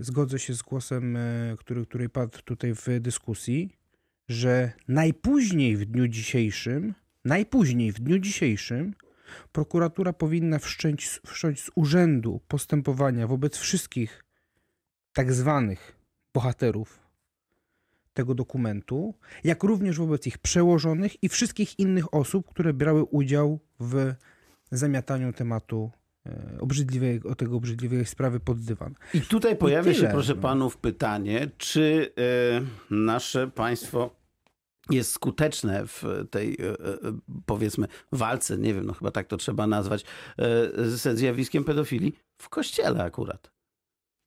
zgodzę 0.00 0.38
się 0.38 0.54
z 0.54 0.62
głosem, 0.62 1.16
e, 1.16 1.56
który, 1.58 1.86
który 1.86 2.08
padł 2.08 2.38
tutaj 2.44 2.74
w 2.74 2.86
dyskusji, 3.00 3.76
że 4.28 4.72
najpóźniej 4.88 5.76
w 5.76 5.84
dniu 5.84 6.08
dzisiejszym, 6.08 6.94
najpóźniej 7.24 7.92
w 7.92 8.00
dniu 8.00 8.18
dzisiejszym 8.18 8.94
prokuratura 9.52 10.12
powinna 10.12 10.58
wszcząć, 10.58 11.20
wszcząć 11.26 11.60
z 11.62 11.70
urzędu 11.74 12.40
postępowania 12.48 13.26
wobec 13.26 13.56
wszystkich 13.56 14.24
tak 15.12 15.32
zwanych 15.32 15.96
bohaterów 16.34 17.06
tego 18.14 18.34
dokumentu, 18.34 19.14
jak 19.44 19.62
również 19.62 19.98
wobec 19.98 20.26
ich 20.26 20.38
przełożonych 20.38 21.22
i 21.22 21.28
wszystkich 21.28 21.78
innych 21.78 22.14
osób, 22.14 22.48
które 22.48 22.72
brały 22.72 23.04
udział 23.04 23.60
w 23.80 24.14
zamiataniu 24.70 25.32
tematu 25.32 25.90
e, 25.92 26.05
obrzydliwej, 26.60 27.22
o 27.22 27.34
tego 27.34 27.56
obrzydliwej 27.56 28.06
sprawy 28.06 28.40
pod 28.40 28.60
dywan. 28.60 28.94
I 29.14 29.20
tutaj 29.20 29.56
pojawia 29.56 29.94
się, 29.94 30.08
proszę 30.08 30.34
panów, 30.34 30.76
pytanie, 30.76 31.50
czy 31.58 32.12
e, 32.90 32.94
nasze 32.94 33.48
państwo 33.48 34.10
jest 34.90 35.12
skuteczne 35.12 35.86
w 35.86 36.04
tej, 36.30 36.56
e, 36.60 36.68
e, 36.68 37.18
powiedzmy, 37.46 37.86
walce, 38.12 38.58
nie 38.58 38.74
wiem, 38.74 38.86
no 38.86 38.92
chyba 38.92 39.10
tak 39.10 39.26
to 39.26 39.36
trzeba 39.36 39.66
nazwać, 39.66 40.04
e, 40.38 40.88
ze 40.90 41.16
zjawiskiem 41.16 41.64
pedofilii 41.64 42.16
w 42.42 42.48
kościele 42.48 43.04
akurat. 43.04 43.50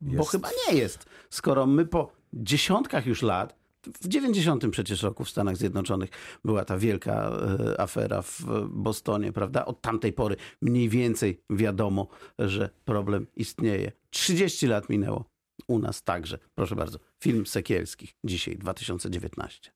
Bo 0.01 0.17
Jest. 0.17 0.31
chyba 0.31 0.49
nie 0.67 0.77
jest. 0.77 1.05
Skoro 1.29 1.65
my 1.65 1.85
po 1.85 2.11
dziesiątkach 2.33 3.05
już 3.05 3.21
lat, 3.21 3.58
w 3.83 4.07
90 4.07 4.63
przecież 4.71 5.03
roku 5.03 5.25
w 5.25 5.29
Stanach 5.29 5.57
Zjednoczonych 5.57 6.09
była 6.45 6.65
ta 6.65 6.77
wielka 6.77 7.13
e, 7.13 7.81
afera 7.81 8.21
w 8.21 8.43
Bostonie, 8.69 9.31
prawda? 9.31 9.65
Od 9.65 9.81
tamtej 9.81 10.13
pory 10.13 10.35
mniej 10.61 10.89
więcej 10.89 11.41
wiadomo, 11.49 12.07
że 12.39 12.69
problem 12.85 13.27
istnieje. 13.35 13.91
30 14.09 14.67
lat 14.67 14.89
minęło. 14.89 15.25
U 15.67 15.79
nas 15.79 16.03
także. 16.03 16.39
Proszę 16.55 16.75
bardzo. 16.75 16.99
Film 17.23 17.45
Sekielskich. 17.45 18.13
Dzisiaj, 18.23 18.57
2019. 18.57 19.71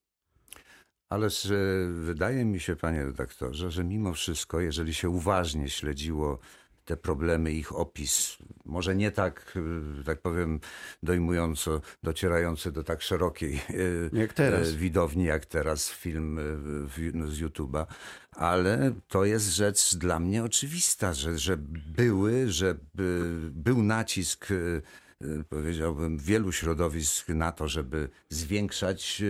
Ależ 1.10 1.48
wydaje 1.90 2.46
mi 2.46 2.60
się, 2.60 2.76
panie 2.76 3.06
redaktorze, 3.06 3.72
że 3.72 3.84
mimo 3.84 4.14
wszystko, 4.14 4.60
jeżeli 4.60 4.94
się 4.94 5.10
uważnie 5.10 5.70
śledziło 5.70 6.40
te 6.86 6.98
problemy, 6.98 7.52
ich 7.52 7.76
opis, 7.76 8.38
może 8.66 8.96
nie 8.96 9.12
tak, 9.12 9.54
e, 10.00 10.04
tak 10.04 10.22
powiem, 10.22 10.60
dojmująco, 11.04 11.82
docierający 12.04 12.72
do 12.72 12.84
tak 12.84 13.02
szerokiej 13.02 13.54
e, 13.54 14.20
Jak 14.20 14.34
e, 14.40 14.78
widowni, 14.78 15.24
jak 15.24 15.46
teraz 15.46 15.90
film 15.90 16.40
z 17.28 17.42
YouTube'a, 17.42 17.86
ale 18.32 18.94
to 19.08 19.26
jest 19.26 19.46
rzecz 19.46 19.96
dla 19.96 20.20
mnie 20.20 20.44
oczywista, 20.44 21.14
że, 21.14 21.38
że 21.40 21.58
były, 21.98 22.52
że 22.52 22.76
by, 22.94 23.30
był 23.52 23.84
nacisk, 23.84 24.48
powiedziałbym, 25.50 26.18
wielu 26.18 26.52
środowisk 26.52 27.30
na 27.30 27.52
to, 27.52 27.68
żeby 27.68 28.10
zwiększać 28.30 29.24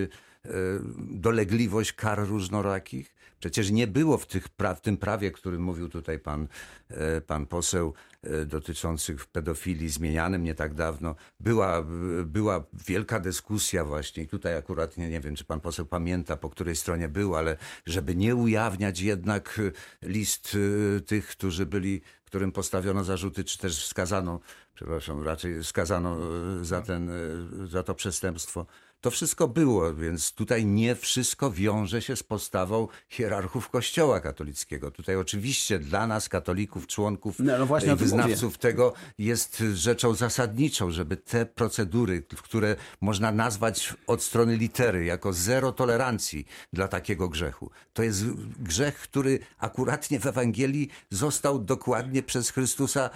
dolegliwość 0.98 1.93
kar 1.93 2.27
różnorakich. 2.27 3.13
Przecież 3.43 3.71
nie 3.71 3.88
było 3.88 4.17
w, 4.17 4.25
tych 4.25 4.47
pra- 4.50 4.75
w 4.75 4.81
tym 4.81 4.97
prawie, 4.97 5.31
którym 5.31 5.62
mówił 5.62 5.89
tutaj 5.89 6.19
pan, 6.19 6.47
e, 6.89 7.21
pan 7.21 7.45
poseł, 7.45 7.93
e, 8.23 8.45
dotyczących 8.45 9.25
pedofilii 9.25 9.89
zmienianym 9.89 10.43
nie 10.43 10.55
tak 10.55 10.73
dawno, 10.73 11.15
była, 11.39 11.83
była 12.25 12.63
wielka 12.88 13.19
dyskusja 13.19 13.85
właśnie. 13.85 14.23
I 14.23 14.27
tutaj 14.27 14.57
akurat 14.57 14.97
nie, 14.97 15.09
nie 15.09 15.19
wiem, 15.19 15.35
czy 15.35 15.45
pan 15.45 15.59
poseł 15.62 15.85
pamięta, 15.85 16.38
po 16.38 16.50
której 16.50 16.75
stronie 16.75 17.09
był, 17.09 17.35
ale 17.35 17.57
żeby 17.85 18.15
nie 18.15 18.35
ujawniać 18.35 19.00
jednak 19.00 19.59
e, 19.59 20.07
list 20.09 20.57
e, 20.97 21.01
tych, 21.01 21.27
którzy 21.27 21.65
byli, 21.65 22.01
którym 22.33 22.51
postawiono 22.51 23.03
zarzuty, 23.03 23.43
czy 23.43 23.57
też 23.57 23.85
skazano, 23.85 24.39
przepraszam, 24.74 25.24
raczej 25.24 25.63
skazano 25.63 26.18
e, 26.62 26.65
za, 26.65 26.82
ten, 26.82 27.10
e, 27.10 27.68
za 27.68 27.84
to 27.84 27.96
przestępstwo. 27.96 28.65
To 29.03 29.12
wszystko 29.12 29.48
było, 29.48 29.94
więc 29.94 30.32
tutaj 30.32 30.65
nie 30.65 30.96
wszystko 30.96 31.51
wiąże 31.51 32.01
się 32.01 32.15
z 32.15 32.24
postawą 32.24 32.88
hierarchów 33.10 33.70
Kościoła 33.70 34.20
katolickiego. 34.20 34.92
Tutaj 34.92 35.15
oczywiście 35.15 35.80
dla 35.80 36.08
nas, 36.08 36.30
katolików, 36.30 36.88
członków 36.88 37.39
No, 37.39 37.58
no 37.58 37.65
właśnie 37.65 37.89
tym 37.89 37.98
wyznawców 37.98 38.58
tego 38.58 38.94
jest 39.18 39.63
rzeczą 39.74 40.13
zasadniczą, 40.13 40.92
żeby 40.92 41.18
te 41.18 41.46
procedury, 41.46 42.24
które 42.44 42.75
można 43.01 43.31
nazwać 43.31 43.94
od 44.07 44.24
strony 44.24 44.57
litery 44.57 45.05
jako 45.05 45.33
zero 45.33 45.72
tolerancji 45.72 46.46
dla 46.74 46.88
takiego 46.88 47.29
grzechu. 47.29 47.72
To 47.94 48.03
jest 48.03 48.25
grzech, 48.59 48.96
który 48.96 49.40
akuratnie 49.57 50.20
w 50.20 50.25
Ewangelii 50.27 50.90
został 51.09 51.59
dokładnie 51.59 52.24
przez 52.24 52.50
Chrystusa 52.50 53.09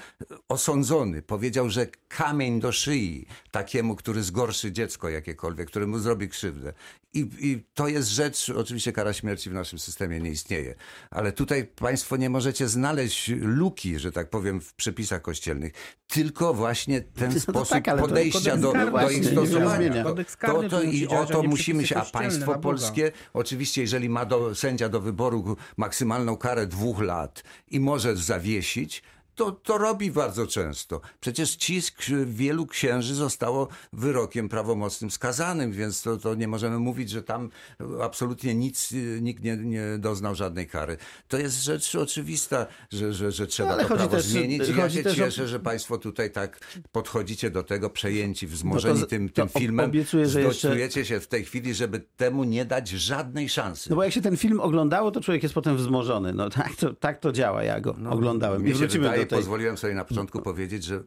osądzony. 0.49 1.21
Powiedział, 1.21 1.46
że 1.67 1.87
kamień 2.07 2.59
do 2.59 2.71
szyi 2.71 3.25
takiemu, 3.51 3.95
który 3.95 4.23
zgorszy 4.23 4.71
dziecko 4.71 5.09
jakiekolwiek, 5.09 5.67
któremu 5.67 5.99
zrobi 5.99 6.29
krzywdę. 6.29 6.73
I, 7.13 7.29
I 7.39 7.63
to 7.73 7.87
jest 7.87 8.09
rzecz, 8.09 8.49
oczywiście 8.49 8.91
kara 8.91 9.13
śmierci 9.13 9.49
w 9.49 9.53
naszym 9.53 9.79
systemie 9.79 10.19
nie 10.19 10.29
istnieje, 10.29 10.75
ale 11.11 11.31
tutaj 11.31 11.65
państwo 11.65 12.17
nie 12.17 12.29
możecie 12.29 12.67
znaleźć 12.67 13.31
luki, 13.41 13.99
że 13.99 14.11
tak 14.11 14.29
powiem, 14.29 14.61
w 14.61 14.73
przepisach 14.73 15.21
kościelnych, 15.21 15.73
tylko 16.07 16.53
właśnie 16.53 17.01
ten 17.01 17.33
No 17.33 17.39
sposób 17.39 17.83
tak, 17.83 17.99
podejścia 17.99 18.57
do, 18.57 18.73
do 18.73 19.09
ich 19.09 19.25
stosowania. 19.25 20.03
To, 20.03 20.15
to, 20.39 20.69
to 20.69 20.81
i 20.81 21.07
o 21.07 21.25
to 21.25 21.43
musimy 21.43 21.87
się, 21.87 21.95
a 21.95 22.05
państwo 22.05 22.59
polskie, 22.59 23.11
oczywiście 23.33 23.81
jeżeli 23.81 24.09
ma 24.09 24.25
do, 24.25 24.55
sędzia 24.55 24.89
do 24.89 25.01
wyboru 25.01 25.57
maksymalną 25.77 26.37
karę 26.37 26.67
dwóch 26.67 27.01
lat 27.01 27.43
i 27.67 27.79
może 27.79 28.15
zawiesić, 28.15 29.03
to, 29.37 29.51
to 29.51 29.77
robi 29.77 30.11
bardzo 30.11 30.47
często. 30.47 31.01
Przecież 31.19 31.55
cisk 31.55 32.03
wielu 32.25 32.65
księży 32.67 33.15
zostało 33.15 33.67
wyrokiem 33.93 34.49
prawomocnym 34.49 35.11
skazanym, 35.11 35.71
więc 35.71 36.01
to, 36.01 36.17
to 36.17 36.35
nie 36.35 36.47
możemy 36.47 36.79
mówić, 36.79 37.09
że 37.09 37.23
tam 37.23 37.49
absolutnie 38.01 38.55
nic, 38.55 38.91
y, 38.91 39.19
nikt 39.21 39.43
nie, 39.43 39.57
nie 39.57 39.83
doznał 39.99 40.35
żadnej 40.35 40.67
kary. 40.67 40.97
To 41.27 41.37
jest 41.37 41.63
rzecz 41.63 41.95
oczywista, 41.95 42.65
że, 42.91 43.13
że, 43.13 43.31
że 43.31 43.47
trzeba 43.47 43.69
ale 43.69 43.85
to 43.85 43.95
prawo 43.95 44.07
też- 44.15 44.25
zmienić. 44.25 44.69
I 44.69 44.75
ja 44.77 44.89
się 44.89 45.03
też 45.03 45.13
o- 45.13 45.15
cieszę, 45.25 45.47
że 45.47 45.59
państwo 45.59 45.97
tutaj 45.97 46.31
tak 46.31 46.59
podchodzicie 46.91 47.49
do 47.51 47.63
tego, 47.63 47.89
przejęci, 47.89 48.45
No 48.45 48.51
wzmożeni 48.51 48.99
to- 48.99 49.05
tym, 49.07 49.29
to 49.29 49.35
tym 49.47 49.49
filmem. 49.61 49.85
obiecuję, 49.89 50.27
że 50.27 50.41
jeszcze- 50.41 51.05
się 51.05 51.19
w 51.19 51.27
tej 51.27 51.45
chwili, 51.45 51.73
żeby 51.73 51.99
temu 52.17 52.43
nie 52.43 52.65
dać 52.65 52.89
żadnej 52.89 53.49
szansy. 53.49 53.89
No 53.89 53.95
bo 53.95 54.03
jak 54.03 54.13
się 54.13 54.21
ten 54.21 54.37
film 54.37 54.59
oglądało, 54.59 55.11
to 55.11 55.21
człowiek 55.21 55.43
jest 55.43 55.55
potem 55.55 55.77
wzmożony. 55.77 56.33
No 56.33 56.49
tak 56.49 56.75
to, 56.75 56.93
tak 56.93 57.19
to 57.19 57.31
działa. 57.31 57.63
Ja 57.63 57.81
go 57.81 57.95
oglądałem. 58.09 58.67
I 58.67 58.73
wrócimy 58.73 59.03
wydaje, 59.03 59.21
do 59.25 59.26
tej... 59.27 59.37
pozwoliłem 59.37 59.77
sobie 59.77 59.93
na 59.93 60.05
początku 60.05 60.41
powiedzieć, 60.41 60.83
że 60.83 61.03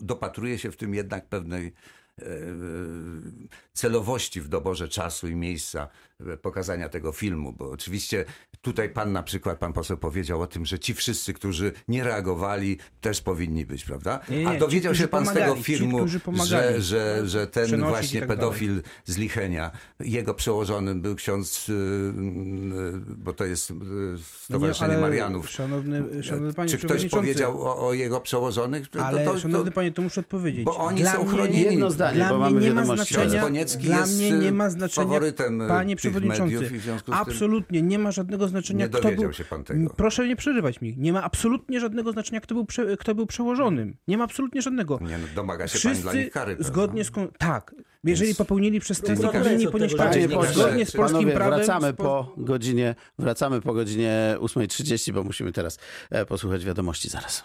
dopatruję 0.00 0.58
się 0.58 0.70
w 0.70 0.76
tym 0.76 0.94
jednak 0.94 1.28
pewnej 1.28 1.72
e, 2.18 2.24
celowości 3.72 4.40
w 4.40 4.48
doborze 4.48 4.88
czasu 4.88 5.28
i 5.28 5.36
miejsca 5.36 5.88
e, 6.15 6.15
pokazania 6.42 6.88
tego 6.88 7.12
filmu, 7.12 7.52
bo 7.52 7.70
oczywiście 7.70 8.24
tutaj 8.60 8.88
pan 8.90 9.12
na 9.12 9.22
przykład, 9.22 9.58
pan 9.58 9.72
poseł 9.72 9.96
powiedział 9.96 10.40
o 10.40 10.46
tym, 10.46 10.66
że 10.66 10.78
ci 10.78 10.94
wszyscy, 10.94 11.32
którzy 11.34 11.72
nie 11.88 12.04
reagowali, 12.04 12.78
też 13.00 13.20
powinni 13.20 13.66
być, 13.66 13.84
prawda? 13.84 14.20
Nie, 14.30 14.38
nie, 14.38 14.48
A 14.48 14.52
ci, 14.52 14.58
dowiedział 14.58 14.90
którzy 14.92 15.02
się 15.02 15.08
pan 15.08 15.26
z 15.26 15.32
tego 15.32 15.56
ci, 15.56 15.62
filmu, 15.62 15.96
którzy 15.98 16.20
że, 16.44 16.80
że, 16.82 17.22
że 17.28 17.46
ten 17.46 17.80
właśnie 17.80 18.20
tak 18.20 18.28
dalej. 18.28 18.42
pedofil 18.42 18.82
z 19.04 19.16
Lichenia, 19.16 19.70
jego 20.00 20.34
przełożonym 20.34 21.00
był 21.02 21.14
ksiądz, 21.14 21.68
y, 21.68 21.72
y, 21.72 22.12
bo 23.16 23.32
to 23.32 23.44
jest 23.44 23.70
y, 23.70 23.74
Stowarzyszenie 24.42 24.88
No 24.92 24.94
ale 24.98 25.02
Marianów. 25.02 25.50
Szanowny, 25.50 26.22
szanowny 26.22 26.52
panie 26.54 26.70
Czy 26.70 26.78
ktoś 26.78 27.06
powiedział 27.06 27.62
o, 27.62 27.86
o 27.88 27.92
jego 27.92 28.20
przełożonych? 28.20 28.88
To- 28.88 29.06
Ale 29.06 29.24
to, 29.24 29.32
to, 29.32 29.38
szanowny 29.38 29.70
panie, 29.70 29.92
to 29.92 30.02
muszę 30.02 30.20
odpowiedzieć. 30.20 30.64
bo 30.64 30.76
oni 30.76 31.00
Dla 31.00 31.12
są 31.12 31.26
chronieni. 31.26 31.62
Jedno 31.64 31.90
zdanie, 31.90 32.16
Dla 32.16 32.28
bo 32.28 32.34
mnie 32.36 32.44
mamy 32.44 32.60
nie 32.60 32.70
ma 32.74 32.80
wiadomości. 32.82 33.14
Ksiądz 33.14 33.24
znaczenia. 33.30 33.42
Koniecki 33.42 33.84
Dla 33.84 33.98
jest 34.00 34.18
mnie 34.18 34.30
nie 34.30 34.52
ma 34.52 34.70
znaczenia. 34.70 35.06
faworytem 35.06 35.62
Panie 35.68 35.96
przewodniczący, 36.10 36.54
mediów 36.54 36.72
i 36.72 36.78
w 36.78 36.82
związku 36.82 37.12
z 37.12 37.14
tym 37.14 37.14
absolutnie 37.14 37.82
nie 37.82 37.98
ma 37.98 38.10
żadnego 38.12 38.48
znaczenia, 38.48 38.84
nie 38.84 38.90
kto 38.90 39.00
dowiedział 39.02 39.22
był. 39.24 39.32
się 39.32 39.44
pan 39.44 39.64
tego. 39.64 39.90
Proszę 39.96 40.28
nie 40.28 40.36
przerywać 40.36 40.80
mi. 40.80 40.94
Nie 40.98 41.12
ma 41.12 41.22
absolutnie 41.22 41.80
żadnego 41.80 42.12
znaczenia, 42.12 42.40
kto 42.40 42.54
był, 42.54 42.64
prze... 42.64 42.96
kto 42.96 43.14
był 43.14 43.26
przełożonym. 43.26 43.96
Nie 44.08 44.18
ma 44.18 44.24
absolutnie 44.24 44.62
żadnego. 44.62 44.98
Nie, 45.02 45.18
no, 45.18 45.26
domaga 45.34 45.68
się 45.68 45.78
pan 45.78 45.92
dla 45.92 46.00
Wszyscy 46.02 46.18
nich 46.18 46.30
kary. 46.30 46.56
zgodnie 46.60 47.04
z. 47.04 47.10
kon- 47.10 47.28
Tak. 47.38 47.74
Jeżeli 48.04 48.26
Więc- 48.28 48.38
popełnili 48.38 48.80
przestępstwo, 48.80 49.32
powinni 49.32 49.68
ponieść 49.68 49.94
karę. 49.94 50.20
Zgodnie 50.52 50.86
z 50.86 50.92
polskim 50.92 51.18
panowie, 51.18 51.34
prawem. 51.34 51.58
wracamy 51.58 51.92
po 51.94 52.34
godzinie, 52.36 52.94
wracamy 53.18 53.60
po 53.60 53.74
godzinie 53.74 54.36
8.30, 54.38 55.12
bo 55.12 55.24
musimy 55.24 55.52
teraz 55.52 55.78
e, 56.10 56.26
posłuchać 56.26 56.64
wiadomości 56.64 57.08
zaraz. 57.08 57.44